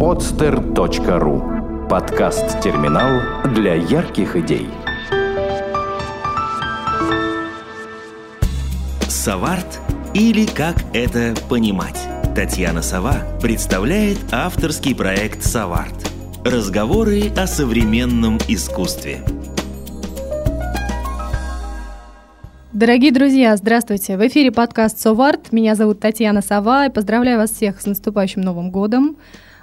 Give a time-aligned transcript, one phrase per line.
[0.00, 3.20] podster.ru Подкаст-терминал
[3.52, 4.66] для ярких идей.
[9.06, 9.78] Саварт
[10.14, 12.00] или как это понимать?
[12.34, 16.10] Татьяна Сова представляет авторский проект «Саварт».
[16.46, 19.18] Разговоры о современном искусстве.
[22.72, 24.16] Дорогие друзья, здравствуйте!
[24.16, 25.52] В эфире подкаст «Соварт».
[25.52, 29.18] Меня зовут Татьяна Сова, и поздравляю вас всех с наступающим Новым годом.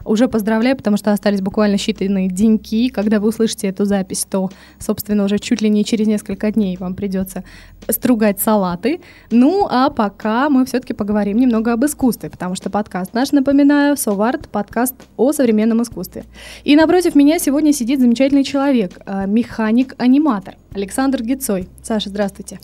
[0.07, 2.87] Уже поздравляю, потому что остались буквально считанные деньки.
[2.87, 6.95] Когда вы услышите эту запись, то, собственно, уже чуть ли не через несколько дней вам
[6.95, 7.43] придется
[7.89, 9.01] стругать салаты.
[9.31, 14.47] Ну, а пока мы все-таки поговорим немного об искусстве, потому что подкаст наш, напоминаю, Соварт,
[14.47, 16.23] подкаст о современном искусстве.
[16.63, 21.67] И напротив меня сегодня сидит замечательный человек, э, механик-аниматор Александр Гицой.
[21.83, 22.59] Саша, здравствуйте.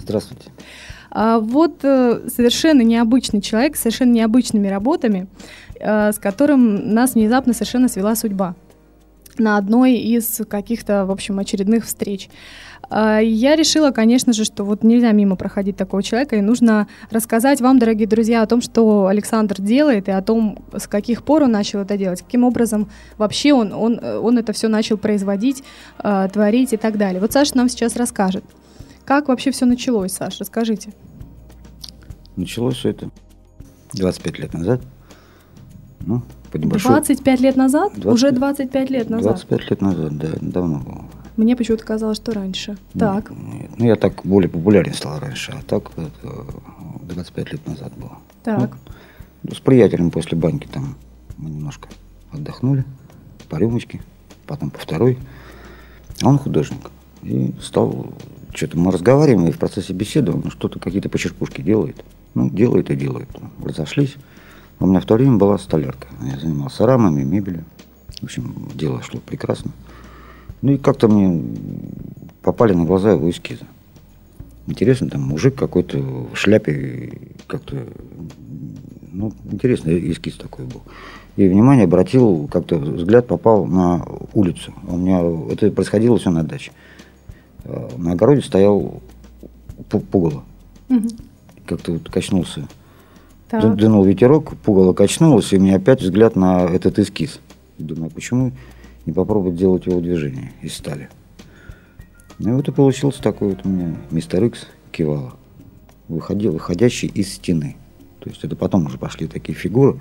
[0.00, 0.50] Здравствуйте.
[1.10, 5.28] А вот э, совершенно необычный человек, с совершенно необычными работами,
[5.80, 8.54] с которым нас внезапно совершенно свела судьба
[9.38, 12.28] на одной из каких-то, в общем, очередных встреч.
[12.88, 17.60] А, я решила, конечно же, что вот нельзя мимо проходить такого человека, и нужно рассказать
[17.60, 21.52] вам, дорогие друзья, о том, что Александр делает, и о том, с каких пор он
[21.52, 25.62] начал это делать, каким образом вообще он, он, он это все начал производить,
[26.02, 27.20] э, творить и так далее.
[27.20, 28.44] Вот Саша нам сейчас расскажет.
[29.04, 30.38] Как вообще все началось, Саша?
[30.40, 30.92] Расскажите.
[32.36, 33.10] Началось все это
[33.94, 34.80] 25 лет назад.
[36.06, 36.92] Ну, по небольшой...
[36.92, 37.92] 25 лет назад?
[37.96, 38.06] 20...
[38.06, 39.32] Уже 25 лет назад?
[39.32, 41.04] 25 лет назад, да, давно было.
[41.36, 42.70] Мне почему-то казалось, что раньше.
[42.70, 43.30] Нет, так.
[43.30, 46.46] Нет, ну, я так более популярен стал раньше, а так это
[47.02, 48.18] 25 лет назад было.
[48.44, 48.76] Так.
[49.42, 50.96] Ну, с приятелем после баньки там
[51.36, 51.88] мы немножко
[52.32, 52.84] отдохнули,
[53.48, 54.00] по рюмочке,
[54.46, 55.18] потом по второй.
[56.22, 56.90] А он художник.
[57.22, 58.12] И стал
[58.54, 62.02] что-то мы разговариваем, и в процессе беседы он что-то, какие-то почерпушки делает.
[62.34, 63.28] Ну, делает и делает.
[63.62, 64.16] Разошлись.
[64.78, 66.08] У меня в то время была столярка.
[66.22, 67.64] Я занимался рамами, мебелью.
[68.20, 69.72] В общем, дело шло прекрасно.
[70.62, 71.42] Ну и как-то мне
[72.42, 73.64] попали на глаза его эскизы.
[74.66, 77.12] Интересно, там мужик какой-то в шляпе,
[77.46, 77.86] как-то,
[79.12, 80.82] ну, интересный эскиз такой был.
[81.36, 84.72] И внимание обратил, как-то взгляд попал на улицу.
[84.88, 85.20] У меня
[85.52, 86.72] это происходило все на даче.
[87.64, 89.02] Э, на огороде стоял
[89.88, 90.44] пугало.
[90.88, 91.08] Угу.
[91.66, 92.66] Как-то вот качнулся.
[93.48, 93.76] Так.
[93.76, 97.40] Дунул ветерок, пугало качнулось, и у меня опять взгляд на этот эскиз.
[97.78, 98.52] Думаю, почему
[99.04, 101.08] не попробовать сделать его движение из стали.
[102.38, 105.34] Ну и вот и получился такой вот у меня мистер Икс кивала,
[106.08, 107.76] выходил, выходящий из стены.
[108.18, 110.00] То есть это потом уже пошли такие фигуры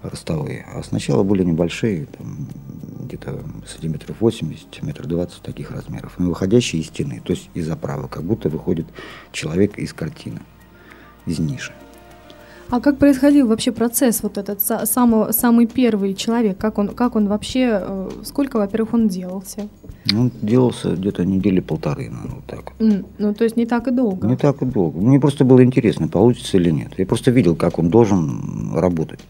[0.00, 0.64] ростовые.
[0.72, 2.46] А сначала были небольшие, там,
[3.00, 8.08] где-то сантиметров 80, метр 20 таких размеров, но выходящие из стены, то есть из оправы,
[8.08, 8.86] как будто выходит
[9.32, 10.40] человек из картины,
[11.26, 11.72] из ниши.
[12.68, 16.58] А как происходил вообще процесс вот этот самый, самый первый человек?
[16.58, 19.68] Как он, как он вообще, э, сколько, во-первых, он делался?
[20.12, 22.72] Он делался где-то недели полторы, наверное, вот так.
[22.78, 24.26] Mm, ну, то есть не так и долго?
[24.26, 24.98] Не так и долго.
[25.00, 26.92] Мне просто было интересно, получится или нет.
[26.96, 29.20] Я просто видел, как он должен работать.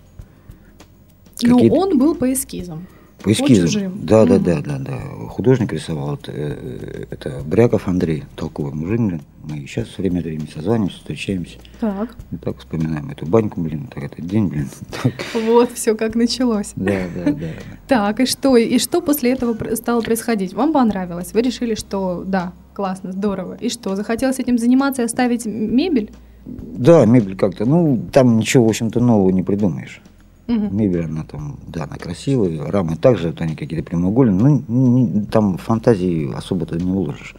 [1.42, 2.86] Но он был по эскизам.
[3.22, 3.92] По эскизам.
[4.02, 4.98] Да, да, да, да, да.
[5.28, 6.14] Художник рисовал.
[6.14, 9.22] Это, это Бряков Андрей, толковый мужик, блин.
[9.42, 11.58] Мы сейчас время от времени созваниваемся, встречаемся.
[11.80, 12.16] Так.
[12.32, 14.68] И так вспоминаем эту баньку, блин, так этот день, блин.
[15.02, 15.12] Так.
[15.34, 16.72] Вот, все как началось.
[16.76, 17.46] Да, да, да.
[17.88, 18.56] Так, и что?
[18.56, 20.52] И что после этого стало происходить?
[20.52, 21.32] Вам понравилось?
[21.32, 23.56] Вы решили, что да, классно, здорово.
[23.60, 26.10] И что, захотелось этим заниматься и оставить мебель?
[26.44, 27.64] Да, мебель как-то.
[27.64, 30.02] Ну, там ничего, в общем-то, нового не придумаешь.
[30.48, 30.68] Угу.
[30.70, 36.32] Мебель, она там, да, она красивая, рамы также, вот они какие-то прямоугольные, ну, там фантазии
[36.32, 37.34] особо-то не уложишь.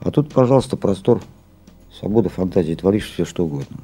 [0.00, 1.20] А тут, пожалуйста, простор,
[1.98, 3.76] свобода фантазии, творишь все, что угодно.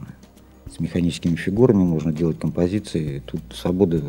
[0.75, 4.03] С механическими фигурами можно делать композиции, тут свобода,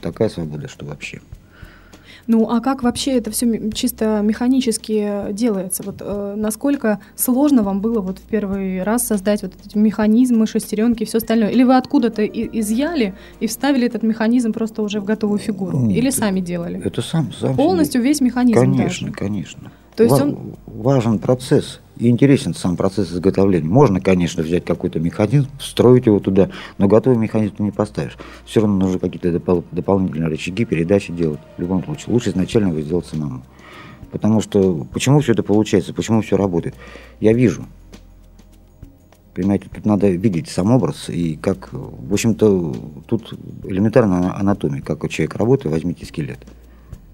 [0.00, 1.20] такая свобода, что вообще.
[2.30, 5.82] Ну, а как вообще это все чисто механически делается?
[5.82, 11.02] Вот э, насколько сложно вам было вот в первый раз создать вот эти механизмы, шестеренки
[11.02, 11.48] и все остальное?
[11.48, 15.76] Или вы откуда-то изъяли и вставили этот механизм просто уже в готовую фигуру?
[15.80, 16.80] Нет, Или сами делали?
[16.84, 18.60] Это сам, сам Полностью весь механизм?
[18.60, 19.18] Конечно, даже?
[19.18, 19.72] конечно.
[19.96, 20.54] То есть Ва- он...
[20.66, 23.68] Важен процесс и интересен сам процесс изготовления.
[23.68, 26.48] Можно, конечно, взять какой-то механизм, встроить его туда,
[26.78, 28.16] но готовый механизм ты не поставишь.
[28.46, 31.40] Все равно нужно какие-то допол- дополнительные рычаги, передачи делать.
[31.56, 33.42] В любом случае, лучше изначально его сделать самому.
[34.10, 36.74] Потому что почему все это получается, почему все работает?
[37.20, 37.66] Я вижу.
[39.34, 42.74] Понимаете, тут надо видеть сам образ и как, в общем-то,
[43.06, 46.38] тут элементарная анатомия, как у человека работает, возьмите скелет.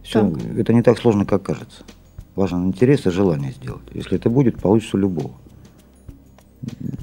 [0.03, 1.83] Все, это не так сложно, как кажется.
[2.37, 3.83] Важен интерес и желание сделать.
[3.95, 5.33] Если это будет, получится у любого.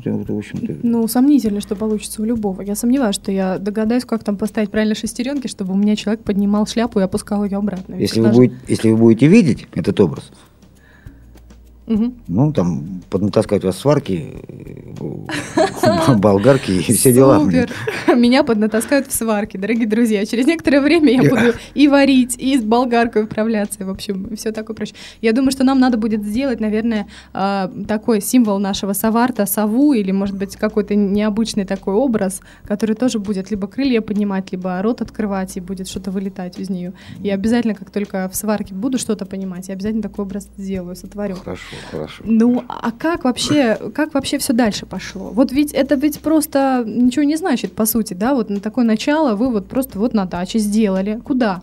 [0.06, 0.78] это, в общем-то...
[0.84, 2.62] Ну, сомнительно, что получится у любого.
[2.62, 6.68] Я сомневаюсь, что я догадаюсь, как там поставить правильно шестеренки, чтобы у меня человек поднимал
[6.68, 7.96] шляпу и опускал ее обратно.
[7.96, 10.32] Если вы, будете, если вы будете видеть этот образ,
[11.86, 12.14] Угу.
[12.28, 14.36] Ну, там, поднатаскать вас сварки,
[16.18, 17.40] болгарки и все дела.
[17.40, 17.70] Супер.
[18.16, 20.26] Меня поднатаскают в сварке, дорогие друзья.
[20.26, 23.86] Через некоторое время я буду и варить, и с болгаркой управляться.
[23.86, 24.96] В общем, все такое прочее.
[25.22, 30.12] Я думаю, что нам надо будет сделать, наверное, а, такой символ нашего саварта, сову, или,
[30.12, 35.58] может быть, какой-то необычный такой образ, который тоже будет либо крылья поднимать, либо рот открывать,
[35.58, 36.94] и будет что-то вылетать из нее.
[37.22, 41.36] И обязательно, как только в сварке буду что-то понимать, я обязательно такой образ сделаю, сотворю.
[41.36, 42.24] Хорошо хорошо.
[42.25, 45.30] Ну, а как вообще, как вообще все дальше пошло?
[45.30, 49.36] Вот ведь это ведь просто ничего не значит, по сути, да, вот на такое начало
[49.36, 51.20] вы вот просто вот на даче сделали.
[51.24, 51.62] Куда?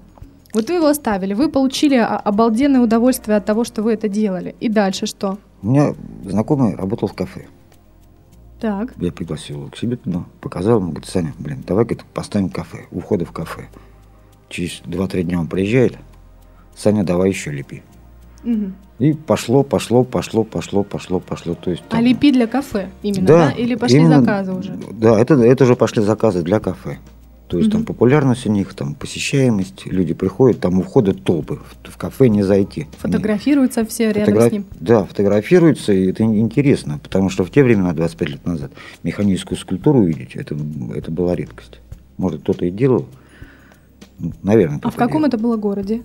[0.52, 4.56] Вот вы его оставили, вы получили обалденное удовольствие от того, что вы это делали.
[4.60, 5.38] И дальше что?
[5.62, 7.46] У меня знакомый работал в кафе.
[8.60, 8.92] Так.
[8.98, 12.86] Я пригласил его к себе туда, показал ему, говорит, Саня, блин, давай говорит, поставим кафе,
[12.90, 13.68] у входа в кафе.
[14.48, 15.96] Через 2-3 дня он приезжает,
[16.76, 17.82] Саня, давай еще лепи.
[18.44, 18.72] Угу.
[19.00, 21.54] И пошло, пошло, пошло, пошло, пошло, пошло.
[21.54, 22.00] То есть, а там...
[22.00, 23.46] А лепи для кафе именно, да?
[23.46, 23.52] да?
[23.52, 24.78] Или пошли именно, заказы уже?
[24.92, 26.98] Да, это, это уже пошли заказы для кафе.
[27.50, 27.78] То есть угу.
[27.78, 32.28] там популярность у них, там посещаемость, люди приходят, там у входа толпы, в, в кафе
[32.28, 32.86] не зайти.
[32.98, 34.48] Фотографируются все рядом Фотограф...
[34.48, 34.66] с ним?
[34.78, 38.70] Да, фотографируются, и это интересно, потому что в те времена, 25 лет назад,
[39.02, 40.56] механическую скульптуру увидеть, это,
[40.94, 41.80] это была редкость.
[42.18, 43.08] Может, кто-то и делал,
[44.44, 44.78] наверное.
[44.84, 45.28] А в каком делал.
[45.28, 46.02] это было городе?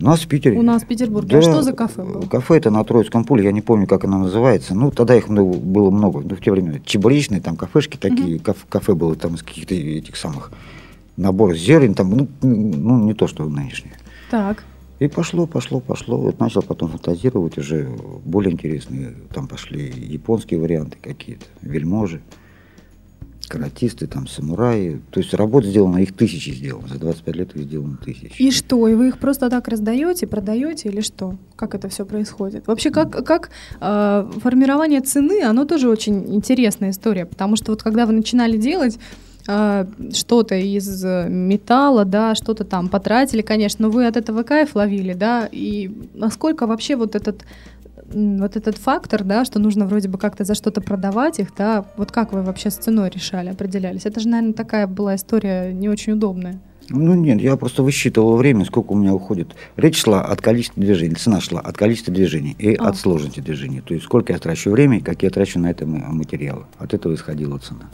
[0.00, 0.58] У нас в Питере.
[0.58, 1.28] У нас в Петербурге.
[1.28, 2.22] Да, а что за кафе было?
[2.22, 4.74] Кафе это на Троицком поле, я не помню, как оно называется.
[4.74, 6.20] Ну, тогда их было много.
[6.20, 8.44] Ну, в те времена чебуречные, там кафешки такие, угу.
[8.44, 10.52] кафе, кафе было там из каких-то этих самых
[11.16, 13.94] наборов зелень, там, ну, ну, не то, что нынешнее.
[14.30, 14.64] Так.
[15.00, 16.16] И пошло, пошло, пошло.
[16.16, 17.90] Вот начал потом фантазировать уже
[18.24, 19.14] более интересные.
[19.34, 22.22] Там пошли японские варианты какие-то, вельможи
[23.50, 25.00] каратисты, там, самураи.
[25.10, 26.88] То есть работ сделано, их тысячи сделано.
[26.88, 28.40] За 25 лет их сделано тысячи.
[28.40, 28.88] И что?
[28.88, 31.36] И вы их просто так раздаете, продаете или что?
[31.56, 32.66] Как это все происходит?
[32.68, 33.50] Вообще, как, как
[33.80, 38.98] э, формирование цены, оно тоже очень интересная история, потому что вот когда вы начинали делать,
[39.48, 45.14] а, что-то из металла, да, что-то там потратили, конечно, но вы от этого кайф ловили,
[45.14, 47.44] да, и насколько вообще вот этот
[48.12, 52.12] вот этот фактор, да, что нужно вроде бы как-то за что-то продавать их, да, вот
[52.12, 54.06] как вы вообще с ценой решали, определялись?
[54.06, 56.60] Это же, наверное, такая была история не очень удобная.
[56.92, 59.54] Ну нет, я просто высчитывал время, сколько у меня уходит.
[59.76, 62.88] Речь шла от количества движений, цена шла от количества движений и а.
[62.88, 63.80] от сложности движений.
[63.80, 66.64] То есть сколько я трачу времени, как я трачу на это материалы.
[66.78, 67.88] От этого исходила цена.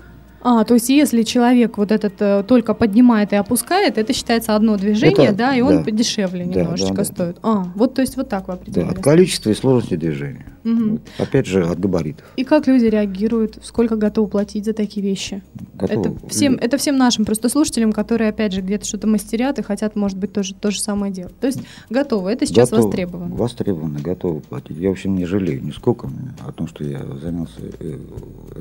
[0.48, 4.76] А, то есть если человек вот этот э, только поднимает и опускает, это считается одно
[4.76, 7.37] движение, это, да, и он да, подешевле да, немножечко да, да, стоит.
[7.43, 8.90] А, вот то есть вот так вы определяли.
[8.90, 10.46] Да, от количества и сложности движения.
[10.62, 11.00] Угу.
[11.19, 12.25] Опять же, от габаритов.
[12.37, 13.58] И как люди реагируют?
[13.64, 15.43] Сколько готовы платить за такие вещи?
[15.75, 16.10] Готовы.
[16.16, 19.96] Это всем, это всем нашим просто слушателям, которые, опять же, где-то что-то мастерят и хотят,
[19.96, 21.37] может быть, тоже то же самое делать.
[21.40, 21.58] То есть
[21.90, 22.31] готовы.
[22.31, 23.34] Это сейчас готовы, востребовано.
[23.34, 24.76] Востребовано, готовы платить.
[24.76, 26.08] Я, в общем, не жалею нисколько
[26.46, 27.98] о том, что я занялся э,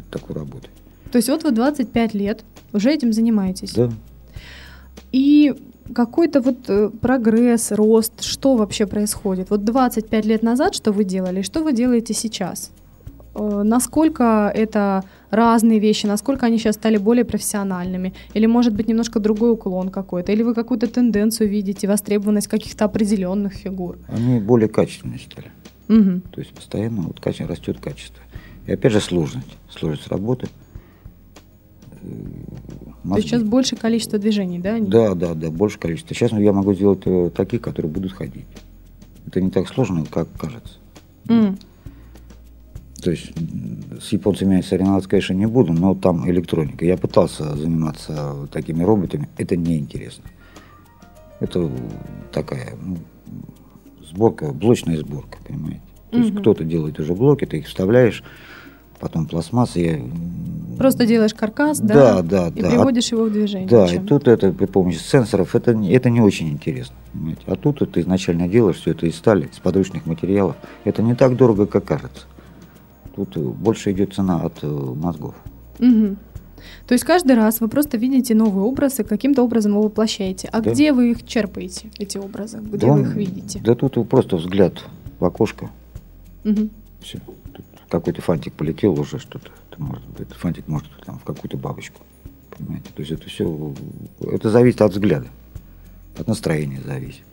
[0.10, 0.72] такой работой.
[1.16, 3.72] То есть вот вы 25 лет уже этим занимаетесь.
[3.72, 3.90] Да.
[5.14, 5.54] И
[5.94, 9.50] какой-то вот э, прогресс, рост, что вообще происходит?
[9.50, 12.72] Вот 25 лет назад что вы делали, что вы делаете сейчас?
[13.34, 19.22] Э, насколько это разные вещи, насколько они сейчас стали более профессиональными, или может быть немножко
[19.22, 24.00] другой уклон какой-то, или вы какую-то тенденцию видите, востребованность каких-то определенных фигур?
[24.10, 25.50] Они более качественные стали.
[25.88, 26.22] Угу.
[26.32, 28.22] То есть постоянно вот растет качество.
[28.68, 30.50] И опять же сложность, сложность работы–
[32.02, 33.10] мозги.
[33.10, 34.78] То есть сейчас больше количество движений, да?
[34.80, 36.16] Да, да, да, больше количество.
[36.16, 38.46] Сейчас я могу сделать э, такие, которые будут ходить.
[39.28, 40.76] Это не так сложно, как кажется.
[41.26, 41.58] Mm.
[43.02, 43.34] То есть
[44.02, 46.86] с японцами соревноваться, конечно, не буду, но там электроника.
[46.86, 50.24] Я пытался заниматься такими роботами, это неинтересно.
[51.40, 51.70] Это
[52.32, 52.98] такая ну,
[54.10, 55.82] сборка, блочная сборка, понимаете.
[56.10, 56.40] То есть mm-hmm.
[56.40, 58.24] кто-то делает уже блоки, ты их вставляешь,
[59.06, 59.80] потом пластмасса.
[59.80, 60.00] Я...
[60.80, 62.70] Просто делаешь каркас, да, да, да, и да.
[62.72, 63.68] приводишь его в движение.
[63.68, 66.96] Да, и тут это при помощи сенсоров, это, это не очень интересно.
[67.14, 67.42] Понимаете?
[67.46, 70.56] А тут ты изначально делаешь все это из стали, из подручных материалов.
[70.86, 72.24] Это не так дорого, как кажется.
[73.16, 75.36] Тут больше идет цена от э, мозгов.
[75.80, 76.16] Угу.
[76.88, 80.50] То есть каждый раз вы просто видите новые образы, каким-то образом его воплощаете.
[80.52, 80.72] А да.
[80.72, 82.58] где вы их черпаете, эти образы?
[82.58, 83.62] Где да, вы их видите?
[83.64, 84.74] Да тут просто взгляд
[85.20, 85.70] в окошко.
[86.44, 86.70] Угу.
[87.02, 87.20] Все
[88.00, 89.50] какой-то фантик полетел уже что-то.
[89.72, 92.02] Это может, этот фантик может там в какую-то бабочку.
[92.58, 92.90] Понимаете?
[92.96, 93.74] То есть это все,
[94.22, 95.28] это зависит от взгляда,
[96.18, 97.26] от настроения зависит.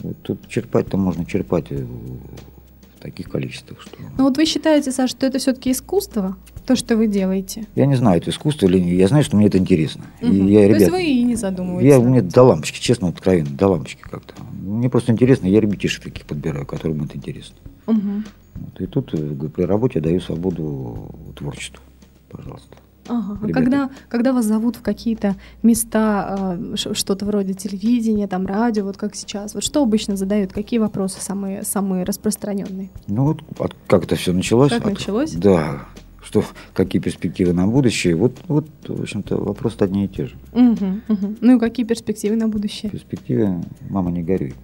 [0.00, 3.96] Вот тут черпать-то можно черпать в таких количествах, что...
[4.18, 6.36] Ну вот вы считаете, Саша, что это все-таки искусство?
[6.66, 7.66] То, что вы делаете.
[7.74, 8.98] Я не знаю, это искусство или нет.
[8.98, 10.04] Я знаю, что мне это интересно.
[10.20, 10.32] Мгм.
[10.32, 11.92] И я, То ребят, есть вы и не задумываетесь.
[11.92, 14.34] я, мне до лампочки, честно, откровенно, до лампочки как-то.
[14.60, 17.54] Мне просто интересно, я ребятишек таких подбираю, которым это интересно.
[17.86, 18.24] Мгм.
[18.56, 18.80] Вот.
[18.80, 21.82] И тут э, при работе даю свободу творчеству.
[22.30, 22.76] Пожалуйста.
[23.08, 23.38] Ага.
[23.40, 28.96] А когда, когда вас зовут в какие-то места, э, что-то вроде телевидения, там радио, вот
[28.96, 32.90] как сейчас, вот что обычно задают, какие вопросы самые, самые распространенные?
[33.06, 34.70] Ну вот от- как это все началось.
[34.70, 35.32] Как От- началось?
[35.32, 35.84] Да.
[36.20, 36.42] Что,
[36.74, 38.16] какие перспективы на будущее.
[38.16, 40.34] Вот, вот в общем-то, вопросы одни и те же.
[40.52, 41.36] Мгм, мгм.
[41.40, 42.90] Ну и какие перспективы на будущее?
[42.90, 44.54] перспективе «Мама, не горюй».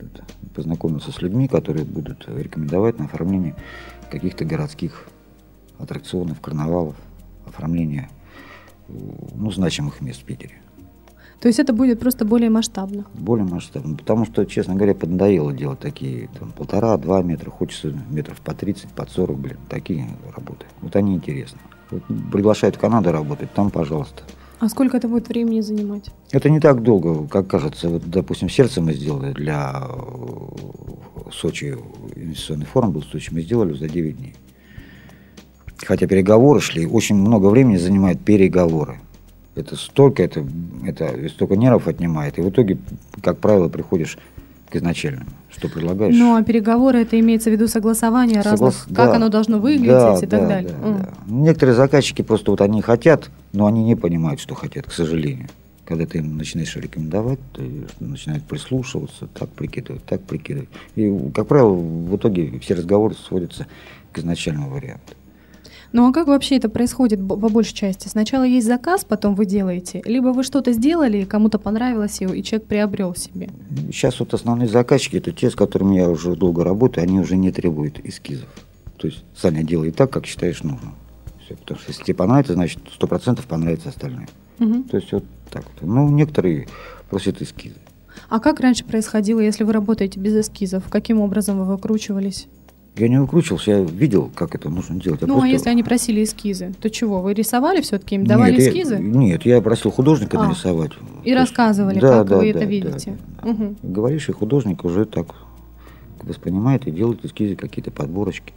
[0.00, 0.24] Это
[0.58, 3.54] Познакомиться с людьми, которые будут рекомендовать на оформление
[4.10, 5.06] каких-то городских
[5.78, 6.96] аттракционов, карнавалов,
[7.46, 8.08] оформление
[8.88, 8.92] э,
[9.36, 10.60] ну, значимых мест в Питере.
[11.38, 13.04] То есть это будет просто более масштабно.
[13.14, 13.96] Более масштабно.
[13.96, 19.10] Потому что, честно говоря, поднадоело делать такие там, полтора-два метра, хочется метров по 30, под
[19.10, 20.66] 40, блин, такие работы.
[20.80, 21.60] Вот они интересны.
[21.92, 24.24] Вот приглашают в Канаду работать, там, пожалуйста.
[24.60, 26.10] А сколько это будет времени занимать?
[26.32, 27.88] Это не так долго, как кажется.
[27.88, 31.76] Вот, допустим, сердце мы сделали для э, Сочи,
[32.16, 34.34] инвестиционный форум был в Сочи, мы сделали за 9 дней.
[35.86, 39.00] Хотя переговоры шли, очень много времени занимают переговоры.
[39.54, 40.44] Это столько, это,
[40.84, 42.38] это столько нервов отнимает.
[42.38, 42.78] И в итоге,
[43.22, 44.18] как правило, приходишь
[44.70, 45.26] к изначальному.
[45.50, 46.14] Что предлагаешь?
[46.16, 49.16] Ну, а переговоры, это имеется в виду согласование разных, Соглас- как да.
[49.16, 50.70] оно должно выглядеть Да, и так да, далее.
[50.80, 50.98] да, М.
[50.98, 51.08] да.
[51.26, 55.48] Некоторые заказчики просто вот они хотят, но они не понимают, что хотят, к сожалению.
[55.84, 60.68] Когда ты им начинаешь рекомендовать, ты начинают прислушиваться, так прикидывать, так прикидывать.
[60.96, 63.66] И, как правило, в итоге все разговоры сводятся
[64.12, 65.14] к изначальному варианту.
[65.92, 68.08] Ну а как вообще это происходит по большей части?
[68.08, 72.68] Сначала есть заказ, потом вы делаете, либо вы что-то сделали, кому-то понравилось его, и человек
[72.68, 73.48] приобрел себе.
[73.90, 77.50] Сейчас вот основные заказчики, это те, с которыми я уже долго работаю, они уже не
[77.52, 78.48] требуют эскизов.
[78.98, 80.94] То есть, Саня, делай так, как считаешь нужным.
[81.44, 84.26] Всё, потому что если тебе понравится, значит, сто процентов понравится остальным.
[84.58, 84.84] Мгм.
[84.84, 85.88] То есть, вот так вот.
[85.88, 86.68] Ну, некоторые
[87.08, 87.76] просят эскизы.
[88.28, 90.84] А как раньше происходило, если вы работаете без эскизов?
[90.90, 92.48] Каким образом вы выкручивались?
[92.98, 95.20] Я не выкручивался, я видел, как это нужно делать.
[95.20, 97.20] Я ну, а просто- если они просили эскизы, то чего?
[97.20, 100.92] Вы рисовали все-таки им, давали нет, я- эскизы нет, я просил художника А, нарисовать.
[100.92, 103.16] и То есть- рассказывали, да, как да, вы да, это да, видите?
[103.42, 103.48] да.
[103.50, 103.76] Мгм.
[103.82, 105.28] Говоришь, и художник уже так
[106.22, 108.52] воспринимает и делает эскизы, какие-то подборочки.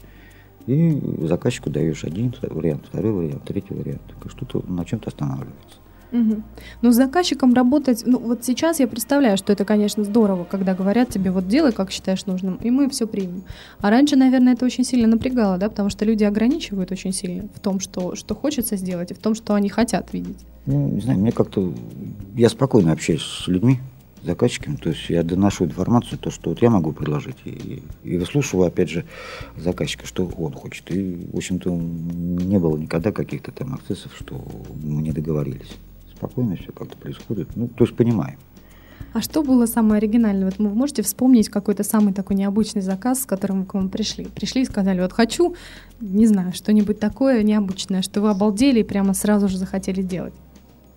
[0.67, 4.01] И заказчику даешь один вариант, второй вариант, третий вариант.
[4.27, 5.77] Что-то на чем-то останавливается.
[6.11, 6.43] Мгм.
[6.81, 11.09] Ну, с заказчиком работать, ну, вот сейчас я представляю, что это, конечно, здорово, когда говорят
[11.09, 13.43] тебе, вот делай, как считаешь нужным, и мы все примем.
[13.79, 17.59] А раньше, наверное, это очень сильно напрягало, да, потому что люди ограничивают очень сильно в
[17.59, 20.45] том, что, что хочется сделать, и в том, что они хотят видеть.
[20.65, 21.73] Ну, не знаю, мне как-то...
[22.35, 23.79] Я спокойно общаюсь с людьми,
[24.23, 28.67] заказчиками, то есть я доношу информацию, то, что вот я могу предложить, и, и выслушиваю,
[28.67, 29.05] опять же,
[29.57, 30.91] заказчика, что он хочет.
[30.91, 34.39] И, в общем-то, не было никогда каких-то там акцессов, что
[34.83, 35.77] мы не договорились.
[36.21, 37.49] Спокойно все как-то происходит.
[37.55, 38.37] Ну, то есть понимаем.
[39.13, 40.45] А что было самое оригинальное?
[40.45, 44.25] Вот вы можете вспомнить какой-то самый такой необычный заказ, с которым вы к вам пришли?
[44.25, 45.55] Пришли и сказали, вот хочу,
[45.99, 50.35] не знаю, что-нибудь такое необычное, что вы обалдели и прямо сразу же захотели делать.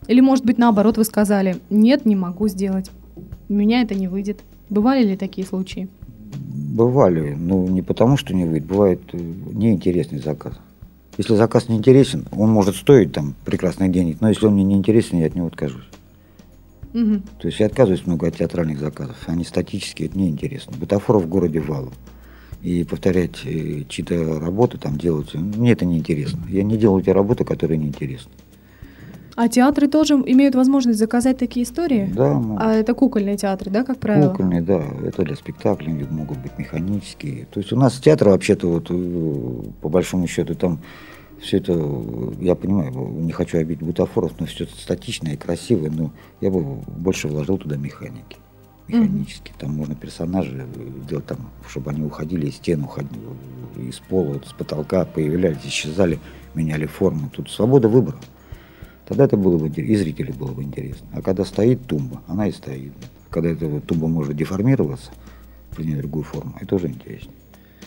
[0.08, 2.90] Или, может быть, наоборот, вы сказали, нет, не могу сделать,
[3.48, 4.42] у меня это не выйдет.
[4.68, 5.88] Бывали ли такие случаи?
[6.74, 10.60] Бывали, но не потому, что не выйдет, бывает э, неинтересный заказ.
[11.16, 14.74] Если заказ не интересен, он может стоить там прекрасных денег, но если он мне не
[14.74, 15.84] интересен, я от него откажусь.
[16.92, 17.22] Мгм.
[17.38, 19.16] То есть я отказываюсь много от театральных заказов.
[19.26, 20.72] Они статические, это неинтересно.
[20.76, 21.92] Бутафоров в городе валом.
[22.62, 26.40] И повторять э, чьи-то работы, там делать, мне это неинтересно.
[26.48, 28.30] Я не делаю те работы, которые неинтересны.
[29.36, 32.10] А театры тоже имеют возможность заказать такие истории?
[32.14, 32.62] Да, могут.
[32.62, 34.30] А это кукольные театры, да, как правило?
[34.30, 37.46] Кукольные, да, это для спектаклей, могут быть механические.
[37.46, 40.80] То есть у нас театр вообще-то вот э, по большому счету там
[41.40, 45.90] все это, э, я понимаю, не хочу обидеть бутафоров, но все это статичное и красивое,
[45.90, 48.36] но я бы больше вложил туда механики.
[48.86, 49.52] Механически.
[49.58, 53.18] Там можно персонажи э, делать там, чтобы они уходили из стен, уходили
[53.76, 56.20] из пола, вот с потолка, появлялись, исчезали,
[56.54, 57.30] меняли форму.
[57.34, 58.18] Тут свобода выбора.
[59.06, 61.06] Тогда это было бы интер- и зрителю было бы интересно.
[61.12, 62.92] А когда стоит тумба, она и стоит.
[63.30, 65.10] Когда эта тумба может деформироваться,
[65.76, 67.34] принять другую форму, это уже интереснее.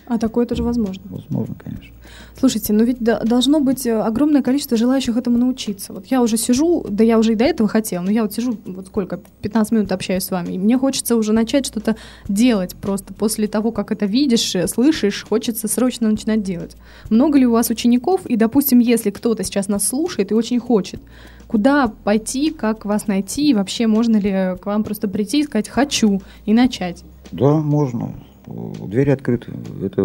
[0.09, 1.03] А такое тоже возможно.
[1.09, 1.93] Возможно, конечно.
[2.39, 5.91] Слушайте, ну ведь до- должно быть э, огромное количество желающих этому научиться.
[5.91, 8.57] Вот я уже сижу, да я уже и до этого хотела, но я вот сижу,
[8.65, 11.97] вот сколько, 15 минут общаюсь с вами, и мне хочется уже начать что-то
[12.29, 13.13] делать просто.
[13.13, 16.77] После того, как это видишь, э, слышишь, хочется срочно начинать делать.
[17.09, 18.25] Много ли у вас учеников?
[18.27, 21.01] И, допустим, если кто-то сейчас нас слушает и очень хочет,
[21.47, 25.43] куда пойти, как вас найти, и вообще можно ли э, к вам просто прийти и
[25.43, 27.03] сказать «хочу» и начать?
[27.33, 28.13] Да, можно.
[28.47, 29.51] Двери открыты.
[29.83, 30.01] Это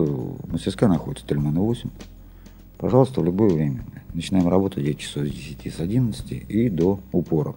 [0.51, 1.89] мастерская находится, Тельмана 8.
[2.79, 3.85] Пожалуйста, в любое время.
[4.13, 7.55] Начинаем работать 9 часов с 10, с 11 и до упора.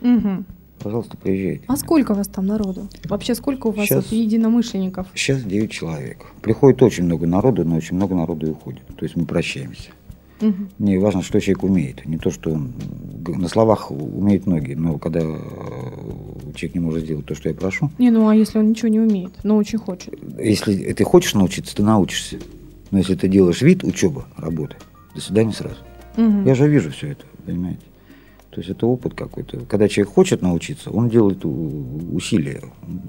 [0.00, 0.44] Мгм.
[0.82, 1.64] Пожалуйста, приезжайте.
[1.68, 2.88] А сколько у вас там народу?
[3.04, 5.06] Вообще, сколько у вас вот единомышленников?
[5.14, 6.26] Сейчас 9 человек.
[6.42, 8.84] Приходит очень много народу, но очень много народу и уходит.
[8.96, 9.90] То есть мы прощаемся.
[10.40, 10.70] Мгм.
[10.78, 12.04] Мне важно, что человек умеет.
[12.04, 12.72] Не то, что он
[13.26, 15.36] на словах умеет многие, но когда э,
[16.54, 19.00] человек не может сделать то, что я прошу, Не, ну а если он ничего не
[19.00, 20.14] умеет, но очень хочет?
[20.38, 22.38] если ты хочешь научиться, ты научишься.
[22.90, 24.76] Но если ты делаешь вид, учеба, работа,
[25.14, 25.76] до свидания сразу.
[26.16, 26.44] Мгм.
[26.44, 27.80] Я же вижу все это, понимаете?
[28.50, 29.60] То есть это опыт какой-то.
[29.60, 32.60] Когда человек хочет научиться, он делает усилия.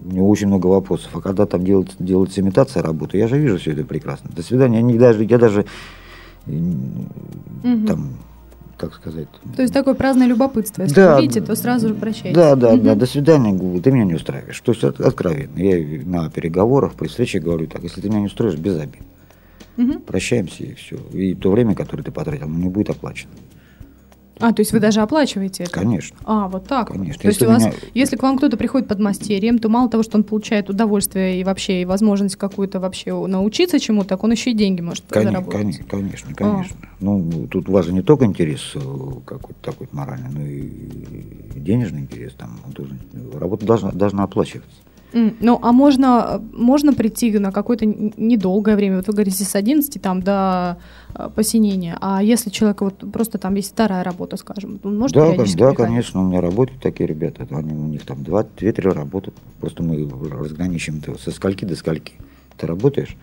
[0.09, 1.13] У него очень много вопросов.
[1.17, 4.29] А когда там делается, делается имитация работы, я же вижу все это прекрасно.
[4.33, 4.77] До свидания.
[4.77, 5.65] Я, не, даже, я даже
[6.45, 7.85] Мгм.
[7.87, 8.09] там,
[8.85, 9.27] как сказать...
[9.55, 10.83] То есть такое праздное любопытство.
[10.83, 12.35] Если Да, увидите, то сразу же прощаетесь.
[12.35, 14.59] Да, да, да, до свидания, говорю, ты меня не устраиваешь.
[14.61, 15.57] То есть от- откровенно.
[15.57, 19.01] Я на переговорах, при встрече говорю так, если ты меня не устроишь, без обид.
[19.77, 20.01] Мгм.
[20.01, 20.97] Прощаемся и все.
[21.13, 23.31] И то время, которое ты потратил, оно не будет оплачено.
[24.39, 25.71] А, то есть вы даже оплачиваете это?
[25.71, 26.17] Конечно.
[26.25, 26.87] А, вот так.
[26.89, 27.21] Конечно.
[27.21, 29.89] То есть Если у вас, меня- если к вам кто-то приходит под мастерием, то мало
[29.89, 34.31] того, что он получает удовольствие и вообще и возможность какую-то вообще научиться чему-то, так он
[34.31, 35.59] еще и деньги может Конечно, заработать.
[35.61, 36.35] конечно, конечно, А.
[36.35, 36.77] конечно.
[36.99, 38.79] Ну, тут важен не только интерес э,
[39.25, 42.33] какой-то такой моральный, но и денежный интерес.
[42.33, 42.99] Там, должен-
[43.35, 44.71] работа должна, должна оплачиваться.
[45.13, 50.01] М, Ну, а можно, можно прийти на какое-то недолгое время, вот вы говорите, с 11
[50.01, 50.77] там, до
[51.15, 55.27] э, посинения, а если человек вот просто там есть вторая работа, скажем, он может да,
[55.29, 55.75] да, приходить?
[55.77, 57.47] конечно, у меня работают такие ребята.
[57.51, 59.31] Они, у них там два, две-три работы.
[59.59, 62.13] Просто мы разграничим это со скольки до скольки.
[62.57, 63.15] Ты работаешь,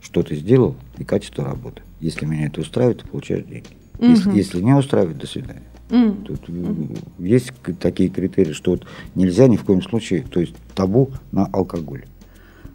[0.00, 1.82] что ты сделал и качество работы.
[2.00, 3.76] Если меня это устраивает, ты получаешь деньги.
[4.00, 4.36] Если, Мгм.
[4.36, 5.62] если не устраивает, до свидания.
[5.90, 6.74] М, Тут э,
[7.18, 12.04] есть такие критерии, что вот нельзя ни в коем случае, то есть табу на алкоголь.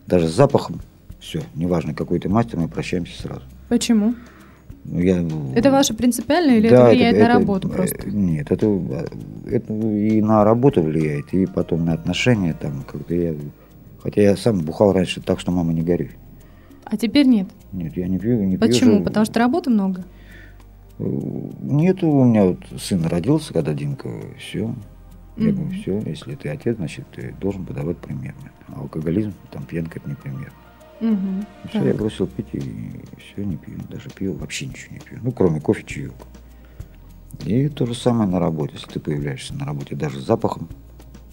[0.08, 0.82] Даже с запахом,
[1.20, 3.41] все, неважно, какой ты мастер, мы прощаемся сразу.
[3.70, 4.15] Почему?
[4.86, 8.10] Ну, я, Это ваше принципиальное или Да, это влияет на это- работу э, просто?
[8.10, 9.05] Нет, это, э,
[9.51, 12.53] это и на работу влияет, и потом на отношения.
[12.53, 13.34] Там, как-то я,
[14.01, 16.12] хотя я сам бухал раньше так, что мама не горюй.
[16.84, 17.47] А теперь нет.
[17.71, 18.67] Нет, я не пью, не пью.
[18.67, 19.04] Почему?
[19.04, 20.04] Потому что работы много?
[20.99, 24.73] Нет, у меня вот сын родился, когда Димка, все.
[25.36, 28.36] Я говорю, все, если ты отец, значит, ты должен подавать пример.
[28.67, 30.53] А алкоголизм, там, пьянка, это не пример.
[31.01, 31.45] Мгм.
[31.69, 31.88] Все, Так.
[31.88, 32.60] я бросил пить и
[33.17, 33.77] все, не пью.
[33.89, 35.17] Даже пиво вообще ничего не пью.
[35.23, 36.13] Ну, кроме кофе, чаек.
[37.45, 38.73] И то же самое на работе.
[38.75, 40.69] Если ты появляешься на работе даже с запахом,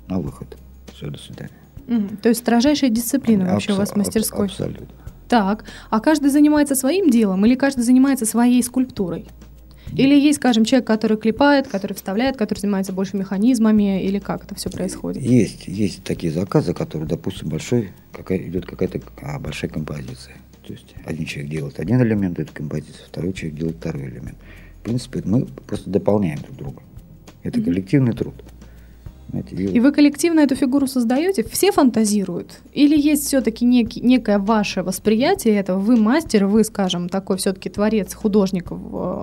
[0.08, 0.56] на выход.
[0.94, 1.50] Все, до свидания.
[1.86, 2.16] Мгм.
[2.16, 4.46] То есть строжайшая дисциплина вообще у вас в Абсо- мастерской.
[4.46, 4.86] Абсолютно.
[5.28, 9.26] Так, а каждый занимается своим делом или каждый занимается своей скульптурой?
[9.96, 14.54] Или есть, скажем, человек, который клепает, который вставляет, который занимается больше механизмами, или как это
[14.54, 15.22] все происходит?
[15.22, 20.36] Есть, есть такие заказы, которые, допустим, большой, какая, идет какая-то а, большая композиция.
[20.66, 24.36] То есть один человек делает один элемент этой композиции, второй человек делает второй элемент.
[24.80, 26.82] В принципе, мы просто дополняем друг друга.
[27.42, 28.34] Это коллективный труд.
[29.30, 31.44] Знаете, и И вы коллективно эту фигуру создаете?
[31.44, 32.60] Все фантазируют?
[32.72, 35.78] Или есть все-таки некое ваше восприятие этого?
[35.78, 38.70] Вы мастер, вы, скажем, такой все-таки творец, художник,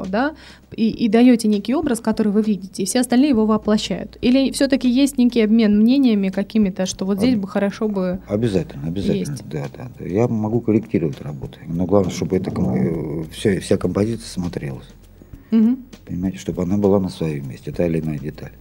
[0.08, 0.36] да,
[0.76, 4.17] и, и даете некий образ, который вы видите, и все остальные его воплощают?
[4.22, 8.20] Или все-таки есть некий обмен мнениями какими-то, что вот здесь Об- бы хорошо бы...
[8.28, 9.32] Обязательно, обязательно.
[9.32, 9.50] Есть.
[9.50, 10.06] Да, да, да.
[10.06, 11.60] Я могу корректировать работы.
[11.67, 14.88] Но главное, чтобы эта, ком- э, вся, вся композиция смотрелась.
[15.52, 15.86] Мгм.
[16.06, 18.52] Понимаете, чтобы она была на своем месте, та или иная деталь.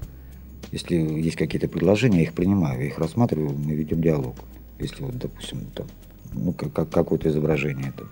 [0.72, 4.34] Если есть какие-то предложения, я их принимаю, я их рассматриваю, мы ведем диалог.
[4.78, 5.86] Если вот, допустим, там,
[6.34, 8.08] ну, как, как- какое-то изображение, там,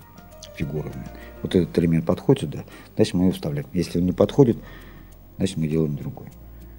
[0.55, 0.91] фигуры,
[1.41, 2.63] вот этот элемент подходит сюда,
[2.95, 3.67] значит мы его вставляем.
[3.73, 4.57] Если он не подходит,
[5.37, 6.27] значит мы делаем другой.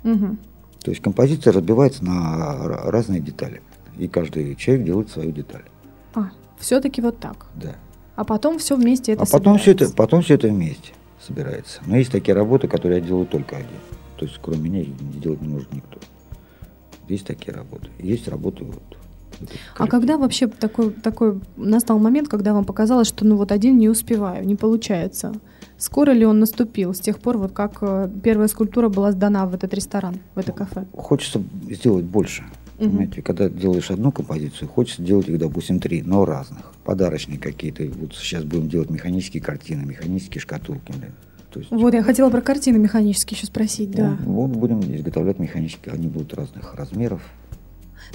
[0.03, 0.39] Мгм.
[0.83, 3.61] То есть композиция разбивается на разные детали.
[3.99, 5.65] И каждый человек делает свою деталь.
[6.15, 7.47] А, все-таки вот так.
[7.55, 7.77] Да.
[8.15, 9.97] А потом все вместе это а потом все, это, собирается.
[9.97, 11.81] потом все это вместе собирается.
[11.87, 13.69] Но есть такие работы, которые я делаю только один.
[14.17, 16.01] То есть кроме меня их делать не может никто.
[17.09, 17.89] Есть такие работы.
[17.99, 18.83] Есть работы вот.
[19.77, 23.89] А когда вообще такой, такой настал момент, когда вам показалось, что ну вот один не
[23.89, 25.35] успеваю, не получается?
[25.79, 29.55] Скоро ли он наступил с тех пор, вот как э, первая скульптура была сдана в
[29.55, 30.87] этот ресторан, в это кафе?
[30.93, 32.45] Хочется сделать больше.
[32.79, 32.89] Мгм.
[32.89, 36.73] Понимаете, когда делаешь одну композицию, хочется делать их, допустим, три, но разных.
[36.85, 37.85] Подарочные какие-то.
[37.99, 40.93] Вот сейчас будем делать механические картины, механические шкатулки.
[40.93, 41.13] блин.
[41.57, 44.19] То есть, Вот я хотела про картины механические еще спросить, да.
[44.27, 45.95] ну, вот будем изготовлять механические.
[45.95, 47.23] Они будут разных размеров.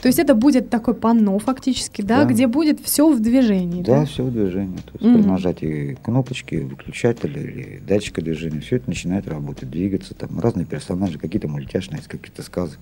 [0.02, 2.32] То есть это будет такое панно фактически, да, Да.
[2.32, 4.06] где будет все в движении, Да, да?
[4.06, 4.78] все в движении.
[4.78, 5.22] То есть Мгм.
[5.24, 10.14] при нажатии кнопочки, выключателя или датчика движения, все это начинает работать, двигаться.
[10.14, 12.80] Там разные персонажи, какие-то мультяшные, из каких-то сказок,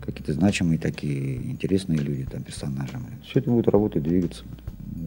[0.00, 2.98] какие-то значимые такие интересные люди, там персонажи.
[3.24, 4.44] Все это будет работать, двигаться.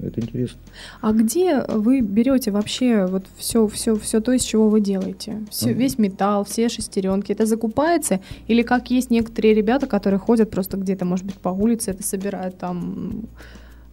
[0.03, 0.59] Это интересно.
[1.01, 5.43] А где вы берете вообще вот все, все, все то, из чего вы делаете?
[5.49, 5.79] Все, Мгм.
[5.79, 8.19] Весь металл, все шестеренки, это закупается?
[8.47, 12.57] Или как есть некоторые ребята, которые ходят просто где-то, может быть, по улице, это собирают
[12.57, 13.25] там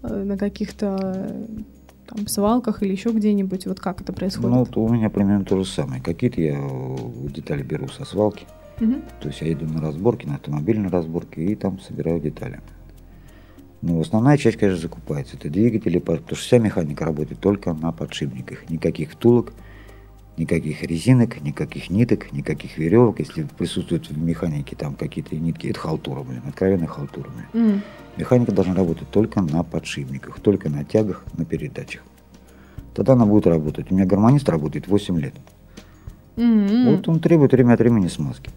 [0.02, 1.46] э, на каких-то
[2.06, 3.66] там свалках или еще где-нибудь?
[3.66, 4.50] Вот как это происходит?
[4.50, 6.02] Ну, вот у меня примерно то же самое.
[6.02, 6.58] Какие-то я
[7.34, 8.46] детали беру со свалки.
[8.80, 9.02] Мгм.
[9.20, 12.60] То есть я иду на разборки, на автомобильные разборки и там собираю детали.
[13.80, 15.36] Ну, основная часть, конечно, закупается.
[15.36, 18.70] Это двигатели, по- потому что вся механика работает только на подшипниках.
[18.70, 19.52] Никаких втулок,
[20.36, 23.18] никаких резинок, никаких ниток, никаких веревок.
[23.18, 27.72] Если присутствуют в механике там какие-то нитки, это халтура, блин, откровенная халтура, блин.
[27.74, 27.82] М.
[28.16, 32.02] Механика должна работать только на подшипниках, только на тягах, на передачах.
[32.94, 33.90] Тогда она будет работать.
[33.90, 35.34] У меня гармонист работает 8 лет.
[36.36, 36.94] М-м.
[36.96, 38.50] Вот он требует время от времени смазки.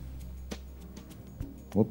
[1.75, 1.88] Вот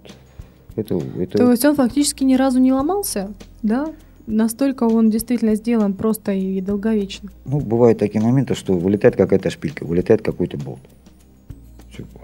[0.76, 3.92] это, это То есть он фактически ни разу не ломался, да?
[4.26, 7.30] Настолько он действительно сделан просто и долговечно.
[7.44, 10.80] ну, бывают такие моменты, что вылетает какая-то шпилька, вылетает какой-то болт.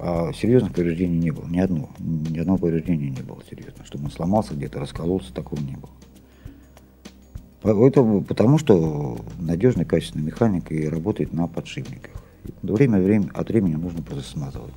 [0.00, 1.46] А серьезных повреждений не было.
[1.46, 1.90] Ни одного.
[2.00, 3.84] Ни одного повреждения не было серьезно.
[3.84, 5.90] Чтобы он сломался где-то, раскололся, такого не было.
[7.60, 12.14] По- Это потому, что надежный, качественный механик и работает на подшипниках.
[12.62, 14.74] Время, время от времени нужно просто смазывать.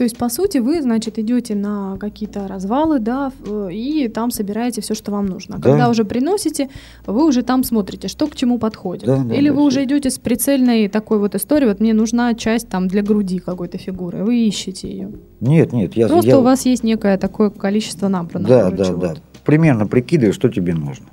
[0.00, 4.80] То есть, по сути, вы, значит, идете на какие-то развалы, да, в- и там собираете
[4.80, 5.58] все, что вам нужно.
[5.58, 5.62] Да.
[5.68, 6.70] Когда уже приносите,
[7.06, 9.04] вы уже там смотрите, что к чему подходит.
[9.04, 9.66] Да, да, Или да, вы всё.
[9.66, 13.76] уже идете с прицельной такой вот историей, вот мне нужна часть там для груди какой-то
[13.76, 15.10] фигуры, вы ищете ее.
[15.40, 16.08] Нет, нет, я...
[16.08, 18.48] Просто я- у вас есть некое такое количество набрано.
[18.48, 19.14] Да, да, да.
[19.44, 21.08] Примерно прикидываешь, что тебе нужно.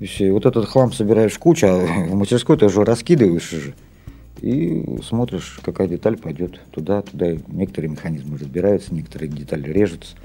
[0.00, 1.78] И вот этот хлам собираешь в кучу, а
[2.10, 3.74] в мастерской ты уже раскидываешь уже.
[4.42, 7.30] И смотришь, какая деталь пойдет туда, туда.
[7.30, 10.16] И Некоторые механизмы разбираются, некоторые детали режутся.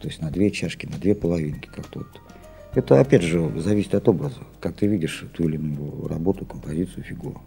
[0.00, 2.08] То есть на две чашки, на две половинки как-то вот.
[2.74, 4.36] Это, опять же, зависит от образа.
[4.60, 7.40] Как ты видишь ту или иную работу, композицию, фигуру.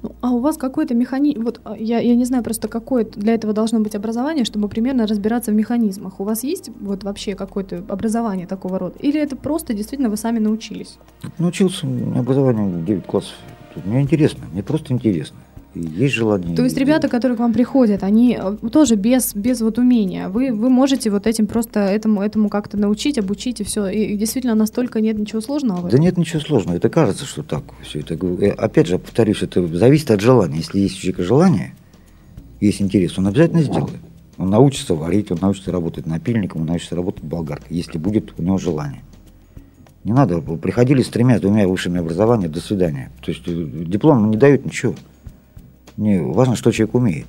[0.00, 3.34] Ну, а у вас какой-то механизм, вот а, я, я не знаю просто какое для
[3.34, 6.18] этого должно быть образование, чтобы примерно разбираться в механизмах.
[6.18, 8.98] У вас есть вот вообще какое-то образование такого рода?
[8.98, 10.98] Или это просто действительно вы сами научились?
[11.38, 13.34] Научился, образование 9 классов.
[13.84, 15.38] Мне интересно, мне просто интересно.
[15.74, 16.54] И есть желание.
[16.54, 20.28] То есть ребята, которые к вам приходят, они э, тоже без, без вот умения.
[20.28, 23.86] Вы, вы можете вот этим просто этому, этому как-то научить, обучить и все.
[23.86, 26.76] И, и действительно настолько нет ничего сложного Да нет ничего сложного.
[26.76, 28.14] Это кажется, что так все это.
[28.14, 30.58] Э, Опять же, повторюсь, это зависит от желания.
[30.58, 31.74] Если есть у человека желание,
[32.60, 34.00] есть интерес, он обязательно сделает.
[34.36, 38.58] Он научится варить, он научится работать напильником, он научится работать болгаркой, если будет у него
[38.58, 39.02] желание.
[40.04, 43.10] Не надо, приходили с тремя, с двумя высшими образованиями, до свидания.
[43.20, 43.52] То есть э,
[43.86, 44.94] диплом не дают ничего.
[45.96, 47.26] Не, важно, что человек умеет,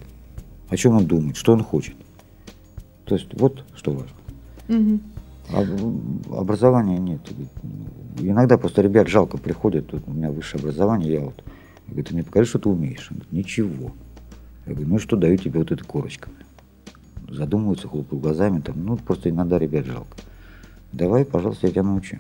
[0.69, 1.95] о чем он думает, что он хочет.
[3.05, 4.15] То есть вот что важно.
[4.67, 5.01] Мгм.
[5.49, 5.61] А
[6.39, 7.21] образования нет.
[8.19, 11.43] Иногда просто ребят жалко приходят, тут у меня высшее образование, я вот,
[11.87, 13.07] я говорю, ты мне покажи, что ты умеешь.
[13.11, 13.91] Он говорит, ничего.
[14.65, 16.29] Я говорю, ну что даю тебе вот эта корочка?
[17.29, 20.15] Задумываются, хлопают глазами, там, ну просто иногда ребят жалко.
[20.91, 22.19] Давай, пожалуйста, я тебя научу.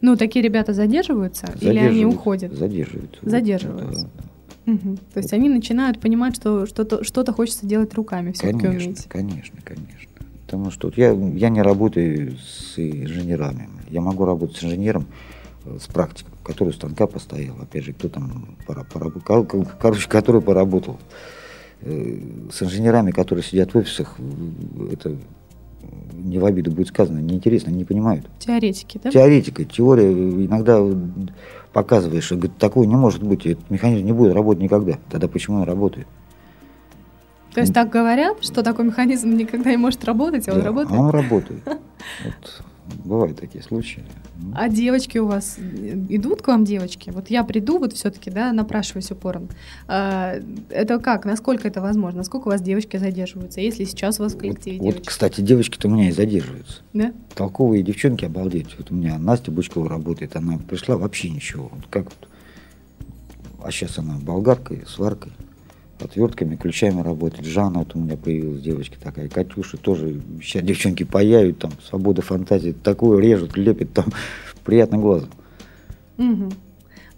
[0.00, 2.52] Ну, такие ребята задерживаются или они уходят?
[2.52, 3.18] Задерживаются.
[3.22, 4.08] Задерживаются.
[4.16, 4.96] Да, Мгм.
[5.14, 9.04] То есть они начинают понимать, что что-то, что-то хочется делать руками все-таки Конечно, уметь.
[9.08, 10.10] конечно, конечно.
[10.44, 13.68] Потому что вот я, я не работаю с инженерами.
[13.90, 15.06] Я могу работать с инженером,
[15.64, 17.54] э, с практиком, который у станка постоял.
[17.62, 20.98] Опять же, кто там, пора, пораб- кор- кор- короче, который поработал.
[21.82, 22.18] Э,
[22.52, 24.16] С инженерами, которые сидят в офисах,
[24.92, 25.16] это
[26.12, 28.26] не в обиду будет сказано, неинтересно, не понимают.
[28.38, 29.10] Теоретики, да?
[29.10, 30.82] Теоретика, теория, иногда
[31.72, 34.98] показываешь, что говорит, такого не может быть, этот механизм не будет работать никогда.
[35.10, 36.06] Тогда почему он работает?
[37.54, 40.98] То есть так говорят, что такой механизм никогда не может работать, а он Да, работает?
[40.98, 41.62] А он работает.
[42.24, 42.62] Вот,
[43.04, 44.02] бывают такие случаи.
[44.54, 47.10] А девочки у вас идут к вам девочки?
[47.10, 49.48] Вот я приду, вот все-таки, да, напрашиваюсь упорно.
[49.88, 50.36] А,
[50.70, 51.24] это как?
[51.24, 52.18] Насколько это возможно?
[52.18, 53.60] Насколько у вас девочки задерживаются?
[53.60, 55.08] Если сейчас у вас в Вот, коллективе вот, девочки?
[55.08, 56.82] кстати, девочки-то у меня и задерживаются.
[56.92, 57.12] Да?
[57.34, 58.76] Толковые девчонки, обалдеть.
[58.78, 61.70] Вот у меня Настя Бучкова работает, она пришла вообще ничего.
[61.72, 62.28] Вот как вот.
[63.62, 65.32] А сейчас она болгаркой, сваркой,
[66.00, 67.46] отвертками, ключами работает.
[67.46, 70.20] Жанна вот у меня появилась девочка такая, Катюша тоже.
[70.42, 74.06] Сейчас девчонки паяют, там, свобода фантазии, такое режут, лепят, там,
[74.64, 75.28] приятно глазу.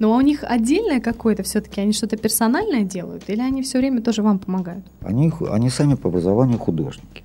[0.01, 1.81] Ну, а у них отдельное какое-то все-таки?
[1.81, 3.25] Они что-то персональное делают?
[3.29, 4.85] Или они все время тоже вам помогают?
[5.01, 7.25] Они, они сами по образованию художники.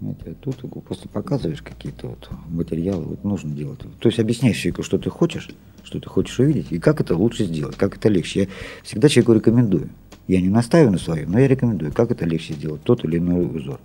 [0.00, 3.80] Знаете, а тут просто показываешь какие-то вот материалы, вот нужно делать.
[3.80, 5.50] То есть объясняешь человеку, что ты хочешь,
[5.82, 8.42] что ты хочешь увидеть, и как это лучше сделать, как это легче.
[8.42, 8.46] Я
[8.84, 9.88] всегда человеку рекомендую.
[10.28, 13.46] Я не настаиваю на своем, но я рекомендую, как это легче сделать, тот или иной
[13.46, 13.80] узор.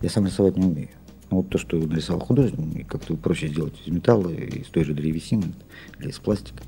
[0.00, 0.88] Я сам рисовать не умею.
[1.30, 5.52] Ну, вот то, что нарисовал художник, как-то проще сделать из металла, из той же древесины
[5.98, 6.62] или из пластика.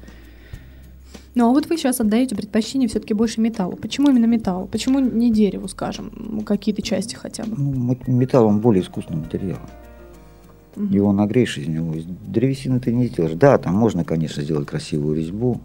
[1.37, 3.77] Ну а вот вы сейчас отдаете предпочтение все-таки больше металлу.
[3.77, 4.67] Почему именно металлу?
[4.67, 7.55] Почему не дереву, скажем, какие-то части хотя бы?
[7.57, 9.61] Ну, металл, он более искусственный материал.
[10.75, 10.87] Угу.
[10.87, 11.95] Его нагреешь из него.
[11.95, 13.37] Из древесины ты не сделаешь.
[13.37, 15.61] Да, там можно, конечно, сделать красивую резьбу,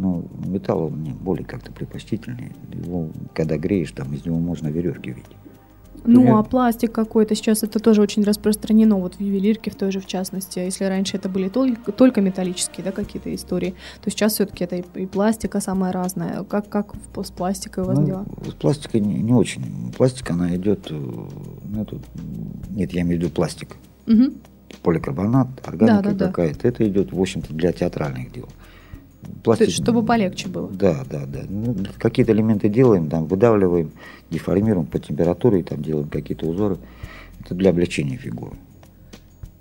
[0.00, 2.52] но металл он мне более как-то предпочтительный.
[2.72, 5.36] Его, когда греешь, там из него можно веревки видеть.
[6.04, 6.34] Ну, Нет.
[6.34, 10.06] а пластик какой-то сейчас это тоже очень распространено, вот в ювелирке в той же в
[10.06, 10.58] частности.
[10.58, 14.84] Если раньше это были только, только металлические, да, какие-то истории, то сейчас все-таки это и,
[14.94, 16.42] и пластика самая разная.
[16.44, 18.26] Как, как с пластикой у вас ну, дела?
[18.46, 19.92] С пластикой не, не очень.
[19.94, 21.98] Пластик, она идет, э, ну, это,
[22.70, 23.76] нет, я имею в виду пластик.
[24.06, 24.32] Угу.
[24.82, 26.62] Поликарбонат, органика да, да, какая-то.
[26.62, 26.68] Да.
[26.70, 28.48] Это идет, в общем-то, для театральных дел
[29.42, 29.70] пластик.
[29.70, 30.68] Чтобы полегче было.
[30.68, 31.40] Да, да, да.
[31.48, 33.90] Ну, какие-то элементы делаем, там выдавливаем,
[34.30, 36.78] деформируем по температуре, там делаем какие-то узоры.
[37.40, 38.56] Это для облегчения фигуры.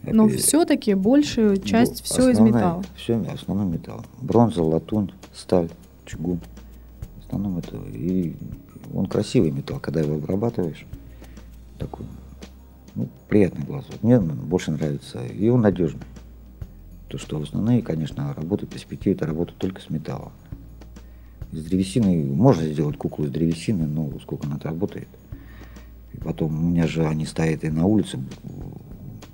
[0.04, 2.84] Но Это, все-таки большую часть ну, все из металла.
[2.96, 4.06] Все основной металл.
[4.22, 5.70] Бронза, латунь, сталь,
[6.06, 6.40] чугун.
[7.18, 7.78] В основном это.
[7.94, 8.36] И
[8.94, 10.86] он красивый металл, когда его обрабатываешь.
[11.78, 12.06] Такой
[12.96, 13.86] ну, приятный глаз.
[14.02, 15.26] Мне больше нравится.
[15.26, 16.02] И он надежный.
[17.10, 20.32] То, что основные, конечно, работы в перспективе это работа только с металлом.
[21.52, 25.08] Из древесины можно сделать куклу из древесины, но сколько она работает.
[26.14, 28.20] И потом у меня же они стоят и на улице.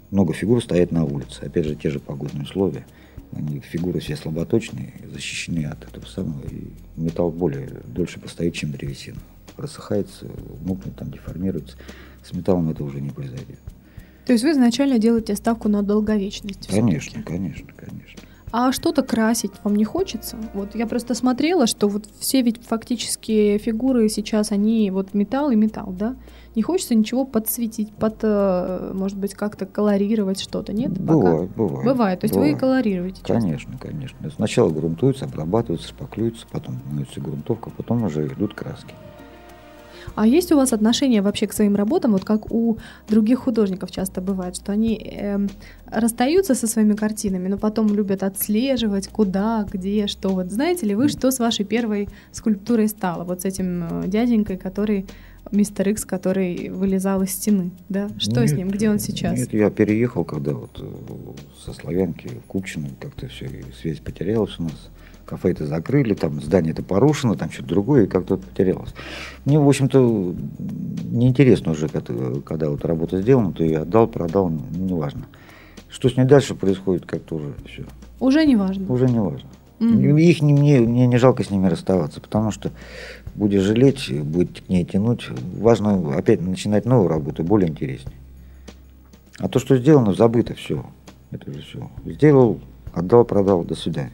[0.10, 1.42] Много фигур стоят на улице.
[1.44, 2.86] Опять же, те же погодные условия.
[3.34, 6.46] Они фигуры все слаботочные, защищены от этого самого.
[6.48, 9.20] И металл более дольше постоит, чем древесина.
[9.58, 10.28] Рассыхается,
[10.64, 11.76] мокнет, там деформируется.
[12.24, 13.60] С металлом это уже не произойдет.
[14.26, 16.68] То есть вы изначально делаете ставку на долговечность?
[16.68, 18.22] Конечно, конечно, конечно.
[18.58, 20.38] А что-то красить вам не хочется?
[20.54, 25.56] Вот я просто смотрела, что вот все ведь фактически фигуры сейчас, они вот металл и
[25.56, 26.16] металл, да?
[26.56, 30.98] Не хочется ничего подсветить, под, э, может быть, как-то колорировать что-то, нет?
[30.98, 31.58] Бывает, пока?
[31.58, 31.86] бывает.
[31.86, 32.54] Бывает, то есть бывает.
[32.54, 33.34] вы и колорируете часто?
[33.34, 34.32] Конечно, конечно.
[34.34, 38.94] Сначала грунтуются, обрабатываются, шпаклюются, потом становится грунтовка, потом уже идут краски.
[40.16, 44.22] А есть у вас отношение вообще к своим работам, вот как у других художников часто
[44.22, 45.48] бывает, что они э,
[45.88, 50.30] расстаются со своими картинами, но потом любят отслеживать, куда, где, что.
[50.30, 53.24] Вот знаете ли вы, что с вашей первой скульптурой стало?
[53.24, 55.06] Вот с этим э, дяденькой, который
[55.52, 58.10] мистер Икс, который вылезал из стены, да?
[58.18, 58.70] Что нет, с ним?
[58.70, 59.38] Где он сейчас?
[59.38, 64.64] Нет, я переехал, когда вот э, со Славянки в Купчино как-то все, связь потерялась у
[64.64, 64.90] нас
[65.26, 68.94] кафе это закрыли, там здание это порушено, там что-то другое, и как-то потерялось.
[69.44, 70.36] Мне, в общем-то,
[71.12, 75.26] неинтересно уже, когда, когда вот работа сделана, то я отдал, продал, неважно.
[75.90, 77.84] Что с ней дальше происходит, как-то уже все.
[78.20, 78.92] Уже не важно.
[78.92, 79.50] Уже не важно.
[79.80, 80.22] Mm-hmm.
[80.22, 82.72] Их не, мне, мне не жалко с ними расставаться, потому что
[83.34, 85.28] будешь жалеть, будет к ней тянуть.
[85.60, 88.16] Важно опять начинать новую работу, более интереснее.
[89.38, 90.86] А то, что сделано, забыто, все.
[91.32, 91.90] Это же все.
[92.06, 92.60] Сделал,
[92.94, 94.14] отдал, продал, до свидания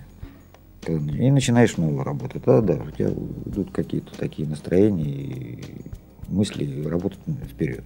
[0.87, 2.39] и начинаешь новую работу.
[2.39, 5.63] Тогда да, у тебя идут какие-то такие настроения и
[6.27, 7.83] мысли работать вперед.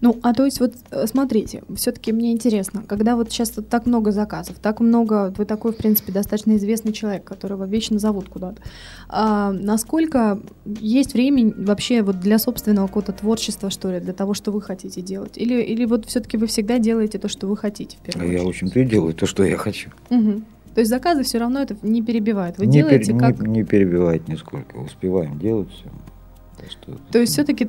[0.00, 3.86] Ну, а то есть вот э, смотрите, все-таки мне интересно, когда вот сейчас вот так
[3.86, 8.60] много заказов, так много, вы такой, в принципе, достаточно известный человек, которого вечно зовут куда-то,
[9.08, 14.50] а, насколько есть время вообще вот для собственного какого-то творчества, что ли, для того, что
[14.50, 15.38] вы хотите делать?
[15.38, 18.40] Или, или вот все-таки вы всегда делаете то, что вы хотите в первую а очередь?
[18.40, 19.90] Я, в общем-то, и делаю то, что я хочу.
[20.10, 20.42] Угу.
[20.74, 22.58] То есть заказы все равно это не перебивают.
[22.58, 23.40] Вы не делаете пер, как...
[23.40, 24.76] Не, не перебивает нисколько.
[24.76, 25.90] Успеваем делать все.
[26.70, 27.68] Что То есть все-таки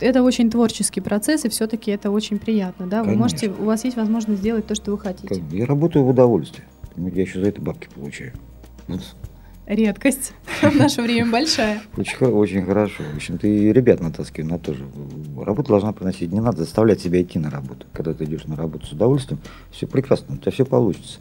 [0.00, 3.02] это очень творческий процесс, и все-таки это очень приятно, да?
[3.02, 3.12] Конечно.
[3.12, 5.42] Вы можете, у вас есть возможность сделать то, что вы хотите.
[5.52, 6.66] Я работаю в удовольствие.
[6.96, 8.32] Я еще за это бабки получаю.
[9.66, 11.82] Редкость в наше время большая.
[11.96, 13.04] Очень, очень хорошо.
[13.12, 14.86] В общем, ты ребят на то же.
[15.40, 16.32] Работа должна приносить.
[16.32, 17.86] Не надо заставлять себя идти на работу.
[17.92, 21.20] Когда ты идешь на работу с удовольствием, все прекрасно, у тебя все получится.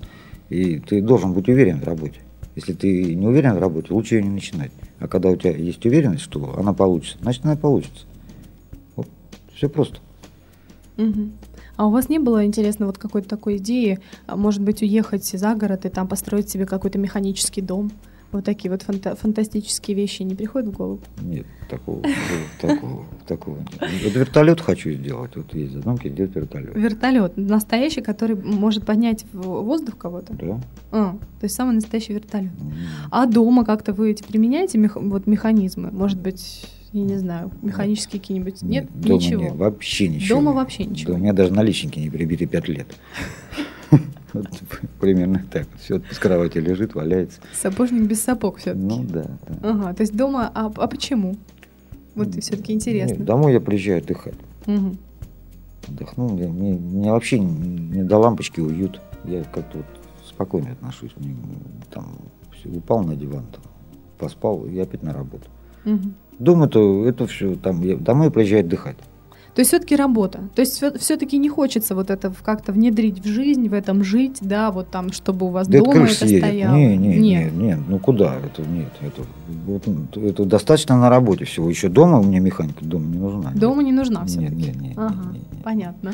[0.51, 2.19] И ты должен быть уверен в работе.
[2.57, 4.71] Если ты не уверен в работе, лучше ее не начинать.
[4.99, 8.05] А когда у тебя есть уверенность, что она получится, значит она получится.
[8.97, 9.07] Вот.
[9.55, 9.99] Все просто.
[10.97, 11.29] Угу.
[11.77, 15.55] А у вас не было, интересно, вот какой-то такой идеи, а, может быть, уехать за
[15.55, 17.89] город и там построить себе какой-то механический дом?
[18.31, 20.99] Вот такие вот фанта- фантастические вещи не приходят в голову?
[21.21, 22.01] Нет, такого,
[22.61, 23.91] такого, такого нет.
[24.03, 25.35] Вот вертолет хочу сделать.
[25.35, 26.75] Вот есть задумки сделать вертолет.
[26.75, 30.33] Вертолет настоящий, который может поднять в воздух кого-то?
[30.33, 30.61] Да.
[30.91, 32.51] А, то есть самый настоящий вертолет.
[32.53, 32.71] Mm.
[33.11, 35.91] А дома как-то вы эти применяете мех- вот механизмы?
[35.91, 38.61] Может быть, я не знаю, механические какие-нибудь?
[38.61, 39.41] Нет, дома ничего.
[39.43, 40.39] Нет, вообще ничего.
[40.39, 41.13] Дома вообще ничего.
[41.13, 42.87] Да, у меня даже наличники не прибиты пять лет.
[44.33, 44.47] Вот,
[44.99, 45.67] примерно так.
[45.79, 47.41] Все с кровати лежит, валяется.
[47.53, 48.85] Сапожник без сапог все-таки.
[48.85, 49.69] Ну да, да.
[49.69, 51.35] Ага, то есть дома, а, а почему?
[52.15, 53.15] Вот все-таки интересно.
[53.15, 54.35] Нет, домой я приезжаю отдыхать.
[54.67, 54.97] Угу.
[55.87, 56.29] отдохнул.
[56.29, 59.01] Мне, мне, мне вообще не, до лампочки уют.
[59.25, 59.85] Я как-то вот
[60.27, 61.11] спокойно отношусь.
[61.17, 61.35] Мне,
[61.89, 62.05] там
[62.53, 63.61] все, упал на диван, там,
[64.17, 65.45] поспал и опять на работу.
[65.85, 66.13] Мгм.
[66.39, 68.97] Дома-то это все, там, я, домой приезжаю отдыхать.
[69.53, 70.39] То есть все-таки работа.
[70.55, 74.71] То есть все-таки не хочется вот это как-то внедрить в жизнь, в этом жить, да,
[74.71, 76.75] вот там, чтобы у вас Да это дома это стояло.
[76.75, 77.53] Не, не, Нет.
[77.53, 78.35] не, не, ну куда?
[78.35, 79.23] Это нет, это,
[79.67, 81.69] ну, это достаточно на работе всего.
[81.69, 83.51] Еще дома у меня механика дома не нужна.
[83.53, 84.55] Дома не нужна Нет, все-таки.
[84.55, 85.63] нет, нет, Ага, нет, нет, нет.
[85.63, 86.13] понятно.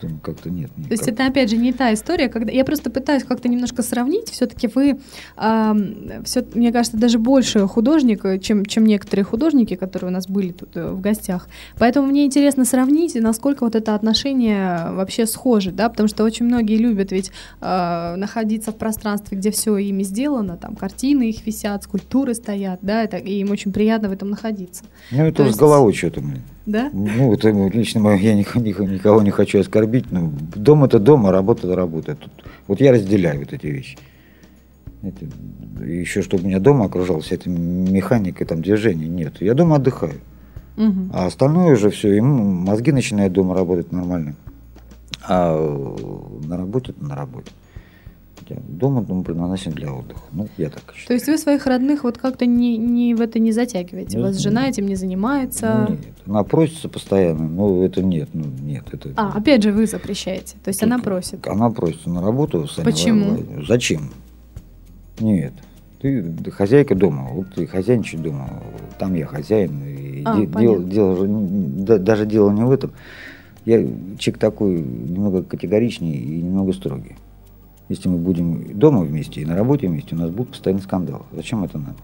[0.00, 0.70] Дома как-то нет.
[0.74, 4.28] То есть это опять же не та история, когда я просто пытаюсь как-то немножко сравнить.
[4.28, 4.98] Все-таки вы,
[5.36, 10.26] ам, всё- мне кажется, даже больше художник, э, чем, чем некоторые художники, которые у нас
[10.28, 11.48] были тут э, в гостях.
[11.78, 16.76] Поэтому мне интересно сравнить, насколько вот это отношение вообще схоже, да, потому что очень многие
[16.76, 17.30] любят ведь
[17.60, 23.02] э, находиться в пространстве, где все ими сделано, там картины их висят, скульптуры стоят, да,
[23.02, 26.20] это, и им очень приятно в этом находиться, Ну это то с есть- головой что-то,
[26.20, 26.42] блин.
[26.66, 26.90] Да?
[26.92, 31.26] Ну, это лично мое, я ник- ник- никого не хочу оскорбить, но дом это дом,
[31.26, 32.16] а работа это работа.
[32.16, 32.32] Тут,
[32.66, 33.96] вот я разделяю вот эти вещи.
[35.02, 35.26] Это,
[35.84, 39.40] еще чтобы меня дома окружала вся эта механика, там движение, нет.
[39.40, 40.20] Я дома отдыхаю.
[40.76, 41.10] Мгм.
[41.14, 44.34] А остальное уже все, ему мозги начинают дома работать нормально.
[45.26, 47.50] А э, на работе это на работе.
[48.48, 50.20] Я дома думаю, предназначен для отдыха.
[50.32, 51.06] Ну, я так считаю.
[51.08, 54.18] То есть вы своих родных вот как-то не, не в это не затягиваете?
[54.18, 54.42] У вас Нет.
[54.42, 55.86] жена этим не занимается?
[55.90, 59.10] Нет, она просится постоянно, но это нет, ну нет, это.
[59.16, 60.56] А, опять же, вы запрещаете.
[60.62, 61.46] То есть она Только просит.
[61.46, 62.68] Она просится на работу.
[62.68, 63.24] Саня Почему?
[63.30, 63.68] Владимирович.
[63.68, 64.10] Зачем?
[65.18, 65.52] Нет.
[66.00, 68.62] Ты хозяйка дома, вот ты хозяйничай дома,
[68.98, 69.82] там я хозяин.
[69.84, 72.92] И А, де- дело, дело да- даже дело не в этом.
[73.64, 73.78] Я
[74.18, 77.16] человек такой немного категоричный и немного строгий.
[77.88, 81.22] Если мы будем дома вместе и на работе вместе, у нас будут постоянно скандалы.
[81.32, 81.96] Зачем это надо?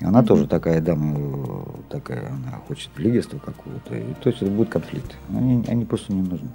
[0.00, 0.26] Она Мгм.
[0.26, 3.94] тоже такая дама, э, такая, она хочет лидерства какого-то.
[3.94, 5.14] И, то есть это будет конфликт.
[5.28, 6.48] Они, они просто не нужны.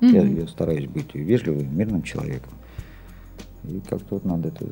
[0.00, 0.36] Я, Мгм.
[0.40, 2.52] я стараюсь быть вежливым, мирным человеком.
[3.64, 4.64] И как-то вот надо это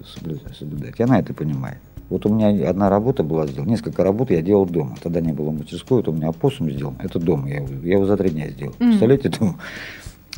[0.59, 0.99] соблюдать.
[0.99, 1.79] И она это понимает.
[2.09, 4.95] Вот у меня одна работа была сделана, несколько работ я делал дома.
[5.03, 6.95] Тогда не было мастерской, вот у меня опоссум сделан.
[7.01, 8.73] Это дома, я его, я его за три дня сделал.
[8.79, 8.89] Мгм.
[8.91, 9.57] Представляете, думаю,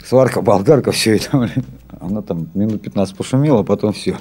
[0.04, 1.36] сварка, болгарка, все это.
[1.38, 1.64] блин.
[2.00, 4.16] Она там минут 15 пошумела, а потом все.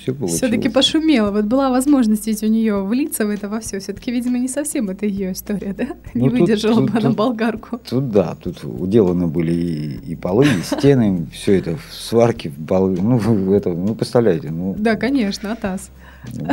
[0.00, 0.12] Все.
[0.26, 1.30] Все-таки пошумела.
[1.30, 3.78] Вот была возможность ведь у нее влиться в это во все.
[3.78, 5.84] Все-таки, видимо, не совсем это ее история, да?
[6.12, 7.78] Не Ну, тут- выдержала тут- бы она болгарку.
[7.88, 12.66] Тут да, тут уделаны были и, и полы, и стены, все это в сварке, в
[12.68, 15.90] ну, это, ну, представляете, ну, Да, конечно, Атас.
[16.34, 16.48] ну,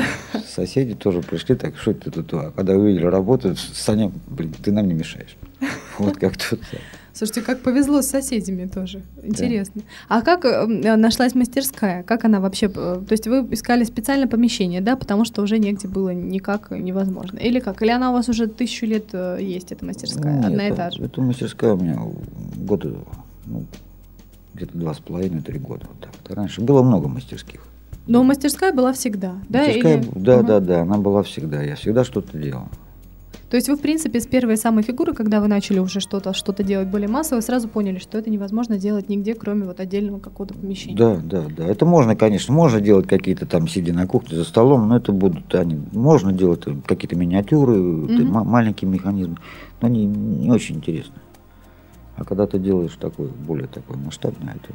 [0.48, 4.88] соседи тоже пришли, так, что это тут, а когда увидели работу, Саня, блин, ты нам
[4.88, 5.36] не мешаешь.
[5.98, 6.60] Вот как тут.
[7.14, 9.04] Слушайте, как повезло с соседями тоже.
[9.22, 9.84] Интересно.
[10.10, 12.02] А как э, нашлась мастерская?
[12.02, 12.66] Как она вообще...
[12.66, 12.70] э,
[13.08, 14.96] То есть вы искали специально помещение, да?
[14.96, 17.38] Потому что уже негде было никак невозможно.
[17.38, 17.82] Или как?
[17.84, 20.38] Или она у вас уже тысячу лет э, есть, эта мастерская?
[20.38, 21.04] Нет, Одна и та же?
[21.04, 22.00] Это мастерская у меня
[22.56, 22.96] года,
[23.46, 23.66] ну,
[24.56, 25.86] где-то два с половиной-три года.
[25.88, 26.12] Вот так.
[26.28, 26.36] вот.
[26.36, 27.62] Раньше было много мастерских.
[28.08, 29.60] Но мастерская была всегда, да?
[29.60, 30.48] Мастерская, Или- да, Ага.
[30.48, 31.62] да, да, она была всегда.
[31.62, 32.70] Я всегда что-то делал.
[33.54, 36.52] То есть вы, в принципе, с первой самой фигуры, когда вы начали уже что-то что
[36.64, 40.98] делать более массово, сразу поняли, что это невозможно делать нигде, кроме вот отдельного какого-то помещения.
[40.98, 41.68] Да, да, да.
[41.68, 45.54] Это можно, конечно, можно делать какие-то там, сидя на кухне за столом, но это будут
[45.54, 45.80] они.
[45.92, 48.26] Можно делать какие-то миниатюры, Мгм.
[48.26, 49.38] ма- маленькие механизмы,
[49.82, 51.22] но они не очень интересно.
[52.16, 54.74] А когда ты делаешь такое, более такое масштабное, это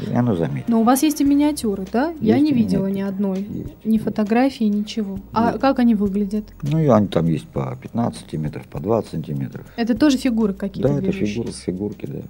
[0.00, 0.74] и оно заметно.
[0.74, 2.14] Но у вас есть и миниатюры, да?
[2.20, 3.40] Я Есть не и видела ни одной.
[3.40, 3.84] Есть.
[3.84, 5.18] Ни фотографии, ничего.
[5.32, 5.60] А Есть.
[5.60, 6.44] как они выглядят?
[6.62, 9.66] Ну и они там есть по 15 сантиметров, по 20 сантиметров.
[9.76, 12.22] Это тоже фигуры какие-то Да, это фигуры, фигурки, да.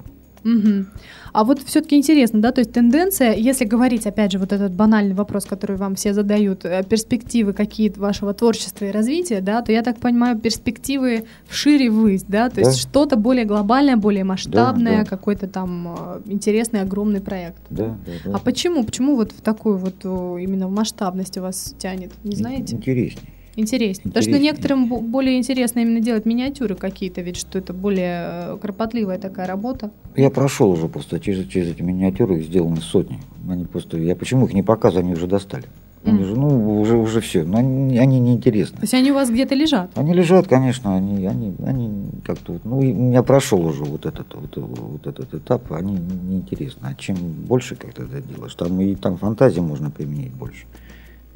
[0.47, 0.87] Мгм.
[1.33, 5.15] А вот все-таки интересно, да, то есть тенденция, если говорить, опять же, вот этот банальный
[5.15, 9.83] вопрос, который вам все задают, э, перспективы какие-то вашего творчества и развития, да, то я
[9.83, 12.61] так понимаю, перспективы вшире ввысь, да, то Да.
[12.63, 15.05] есть что-то более глобальное, более масштабное, да.
[15.05, 17.61] какой-то там э, интересный, огромный проект.
[17.71, 18.37] Да, да, да.
[18.37, 18.85] А почему?
[18.85, 22.13] Почему вот в такую вот именно в масштабность у вас тянет?
[22.23, 22.77] Не знаете?
[22.77, 23.36] Интереснее.
[23.57, 24.13] Интереснее.
[24.13, 28.59] Потому что некоторым бо- более интересно именно делать миниатюры какие-то, ведь что это более э,
[28.61, 29.91] кропотливая такая работа.
[30.15, 33.19] Я прошел уже просто через, через эти миниатюры, их сделаны сотни.
[33.49, 35.65] Они просто, я почему их не показываю, они уже достали.
[36.05, 38.77] Они же, ну, уже, уже все, но они, они неинтересны.
[38.77, 39.91] То есть они у вас где-то лежат?
[39.97, 44.57] Они лежат, конечно, они, они, они как-то, вот, ну, меня прошел уже вот этот, вот,
[44.57, 45.99] вот этот этап, они
[46.29, 46.87] неинтересны.
[46.87, 50.67] А чем больше как-то это делаешь, там и там фантазии можно применить больше.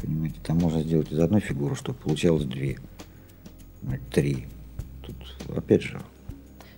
[0.03, 2.79] Понимаете, там можно сделать из одной фигуры, чтобы получалось две,
[3.83, 4.47] ну, три.
[5.03, 5.17] Тут,
[5.57, 6.01] опять же,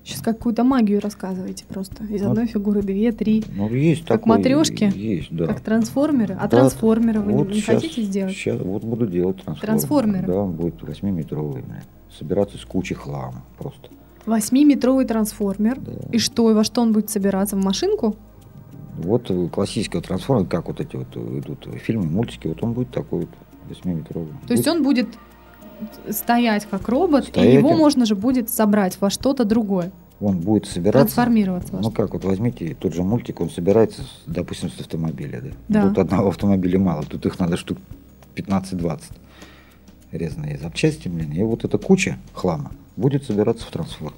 [0.05, 2.03] Сейчас какую-то магию рассказываете просто.
[2.05, 2.31] Из Вот.
[2.31, 3.45] одной фигуры две, три.
[3.55, 4.93] ну, есть Как такое, матрёшки?
[4.97, 5.47] Есть, да.
[5.47, 6.35] Как трансформеры.
[6.35, 8.35] А Да, трансформеры вы не- вот не щас- хотите сделать?
[8.35, 9.61] Сейчас вот буду делать трансформер.
[9.61, 10.27] Трансформеры?
[10.27, 11.62] Да, он будет 8-метровый.
[11.62, 11.77] блин.
[12.18, 13.91] Собираться с кучей хлама просто.
[14.27, 15.79] Восьмиметровый трансформер.
[15.81, 15.93] Да.
[16.11, 17.55] И что, и во что он будет собираться?
[17.55, 18.16] В машинку?
[18.97, 22.72] Вот э, классический вот трансформер, как вот эти вот э, идут фильмы, мультики, вот он
[22.72, 23.30] будет такой вот
[23.68, 24.32] восьмиметровый.
[24.47, 25.09] То есть он будет
[26.11, 30.66] стоять как робот, Стоять и его можно же будет собрать во что-то другое, Он будет
[30.66, 31.14] собираться.
[31.14, 35.51] трансформироваться Ну как, вот возьмите тот же мультик, он собирается, допустим, с автомобиля, да?
[35.68, 35.88] Да.
[35.88, 37.78] Тут одного автомобиля мало, тут их надо штук
[38.36, 39.01] 15-20
[40.12, 44.14] резные запчасти, блин, и вот эта куча хлама будет собираться в трансформер.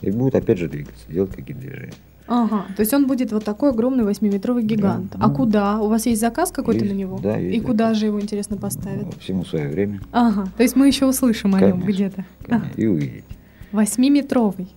[0.00, 1.94] И будет опять же двигаться, делать какие-то движения.
[2.28, 5.12] Ага, то есть он будет вот такой огромный восьмиметровый гигант.
[5.12, 5.80] Да, а ну, куда?
[5.80, 7.18] У вас есть заказ какой-то на него?
[7.22, 7.98] да, есть И куда заказ.
[7.98, 9.06] же его, интересно, поставят?
[9.06, 10.00] Ну, Всему свое время.
[10.12, 12.24] Ага, то есть мы еще услышим о нем Конечно, где-то.
[12.46, 13.24] конечно, И увидеть.
[13.72, 14.68] Восьмиметровый.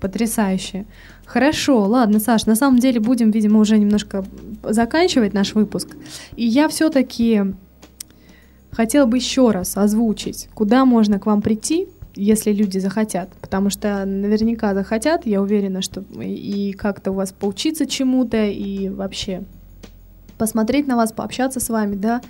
[0.00, 0.84] Потрясающе.
[1.24, 4.24] Хорошо, ладно, Саш, на самом деле будем, видимо, уже немножко
[4.62, 5.96] заканчивать наш выпуск.
[6.36, 7.42] И я все-таки
[8.70, 13.30] хотела бы еще раз озвучить, куда можно к вам прийти, если люди захотят.
[13.40, 19.42] Потому что наверняка захотят, я уверена, что и как-то у вас поучиться чему-то, и вообще
[20.38, 22.20] посмотреть на вас, пообщаться с вами, да.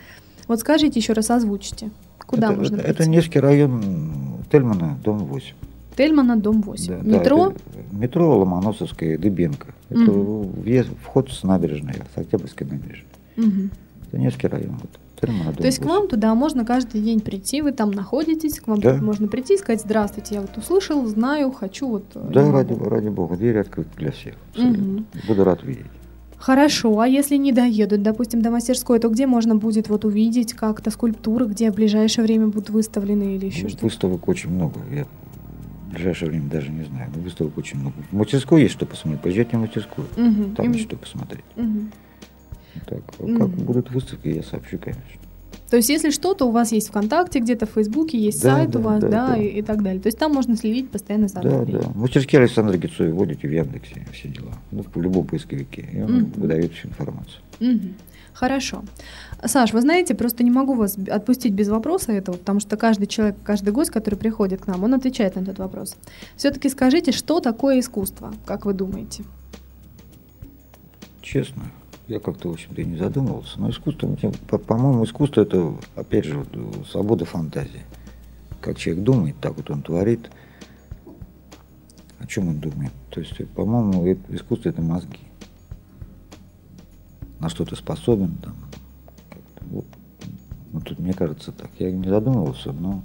[0.49, 1.91] Вот скажите еще раз, озвучите.
[2.27, 3.03] Куда это, можно это, прийти?
[3.03, 3.83] это Невский район
[4.51, 5.55] Тельмана, дом 8.
[5.97, 6.87] Тельмана, дом 8.
[6.89, 7.51] Да, да, Метро?
[7.51, 7.61] это
[7.93, 9.69] метро Ломоносовская, Дыбенко.
[9.91, 10.51] Это Мгм.
[10.63, 13.09] въезд, вход с набережной, с Октябрьской набережной.
[13.37, 13.71] Мгм.
[14.09, 14.79] Это Невский район.
[14.81, 14.91] Вот.
[15.23, 15.95] Дом То есть к 8.
[15.95, 18.95] вам туда можно каждый день прийти, вы там находитесь, к вам Да.
[18.97, 22.05] можно прийти и сказать, здравствуйте, я вот услышал, знаю, хочу вот...
[22.15, 22.89] э, Да, ради, могу».
[22.89, 24.35] ради бога, двери открыты для всех.
[24.57, 25.07] Мгм.
[25.29, 25.87] Буду рад видеть.
[26.37, 30.91] Хорошо, а если не доедут, допустим, до мастерской, то где можно будет вот увидеть как-то
[30.91, 33.85] скульптуры, где в ближайшее время будут выставлены или еще Ну, что-то?
[33.87, 34.79] Выставок очень много.
[34.93, 35.05] Я
[35.89, 37.11] в ближайшее время даже не знаю.
[37.17, 37.95] Но выставок очень много.
[38.11, 39.23] В мастерской есть что посмотреть.
[39.23, 40.07] Поезжайте в мастерскую.
[40.19, 41.45] Мгм, Там им- есть что посмотреть.
[41.57, 41.91] мгм.
[42.87, 45.03] Так, как будут выставки, я сообщу, конечно.
[45.71, 48.79] То есть если что-то у вас есть ВКонтакте, где-то в Фейсбуке, есть Да, сайт у
[48.79, 49.37] да, вас, да, да, да.
[49.37, 50.01] И, и так далее.
[50.01, 51.91] То есть там можно следить постоянно за Да, да.
[51.95, 54.53] Мастерские Александра Гицоя вводите в Яндексе все дела.
[54.71, 55.89] Ну, в любом поисковике.
[55.93, 56.33] И он Мгм.
[56.37, 57.41] выдает всю информацию.
[57.61, 57.95] Мгм.
[58.35, 58.85] Хорошо.
[59.45, 63.37] Саш, вы знаете, просто не могу вас отпустить без вопроса этого, потому что каждый человек,
[63.45, 65.97] каждый гость, который приходит к нам, он отвечает на этот вопрос.
[66.37, 69.25] Все-таки скажите, что такое искусство, как вы думаете?
[71.23, 71.63] Честно,
[72.07, 73.59] я как-то, в общем-то, и не задумывался.
[73.61, 76.45] Но искусство, ну, по- по-моему, искусство это, опять же,
[76.91, 77.83] свобода фантазии.
[78.61, 80.31] Как человек думает, так вот он творит.
[82.19, 82.93] О чем он думает?
[83.11, 85.19] То есть, по-моему, э- искусство это мозги.
[87.41, 88.55] На что ты способен, там.
[90.73, 91.71] Ну, тут, мне кажется, так.
[91.79, 93.03] Я не задумывался, но,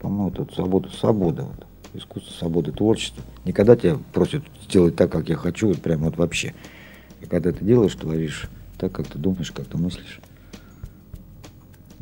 [0.00, 1.42] по-моему, это свобода, свобода.
[1.44, 1.66] Вот.
[1.94, 3.22] Искусство, свобода, творчество.
[3.44, 6.54] Никогда тебя просят сделать так, как я хочу, вот прям вот вообще.
[7.26, 8.48] И когда ты делаешь, творишь
[8.78, 10.20] так, как ты думаешь, как ты мыслишь.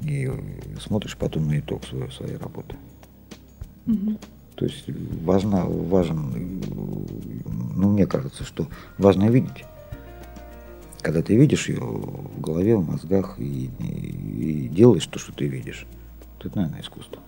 [0.02, 0.30] И
[0.80, 2.76] смотришь потом на итог своей, своей работы.
[3.86, 4.18] Мгм.
[4.54, 4.84] То есть
[5.24, 6.62] важно, важен,
[7.74, 8.68] ну, мне кажется, что
[8.98, 9.64] важно видеть.
[11.00, 15.46] Когда ты видишь ее в голове, в мозгах и, и- и делаешь то, что ты
[15.48, 15.86] видишь,
[16.38, 17.22] то это, наверное, искусство.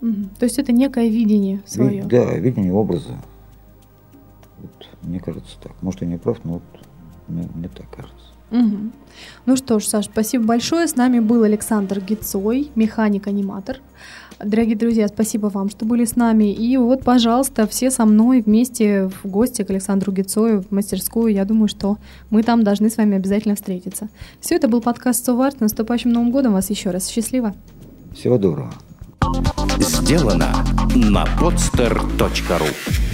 [0.00, 0.30] Мгм.
[0.38, 2.04] То есть это некое видение Ви- свое.
[2.04, 3.16] да, видение образа.
[4.60, 5.72] Вот, мне кажется так.
[5.82, 6.62] Может, я не прав, но вот
[7.28, 8.34] мне, мне так кажется.
[8.50, 8.92] Мгм.
[9.46, 10.86] Ну что ж, Саш, спасибо большое.
[10.86, 13.78] С нами был Александр Гицой, механик-аниматор.
[14.42, 16.52] Дорогие друзья, спасибо вам, что были с нами.
[16.52, 21.32] И вот, пожалуйста, все со мной вместе в гости к Александру Гицою в мастерскую.
[21.32, 21.98] Я думаю, что
[22.30, 24.08] мы там должны с вами обязательно встретиться.
[24.40, 25.58] Все, это был подкаст «Соварт».
[25.58, 27.08] С наступающим Новым годом вас еще раз.
[27.08, 27.54] Счастливо!
[28.14, 28.72] Всего доброго.
[29.78, 30.52] Сделано
[30.94, 33.13] на podster.ru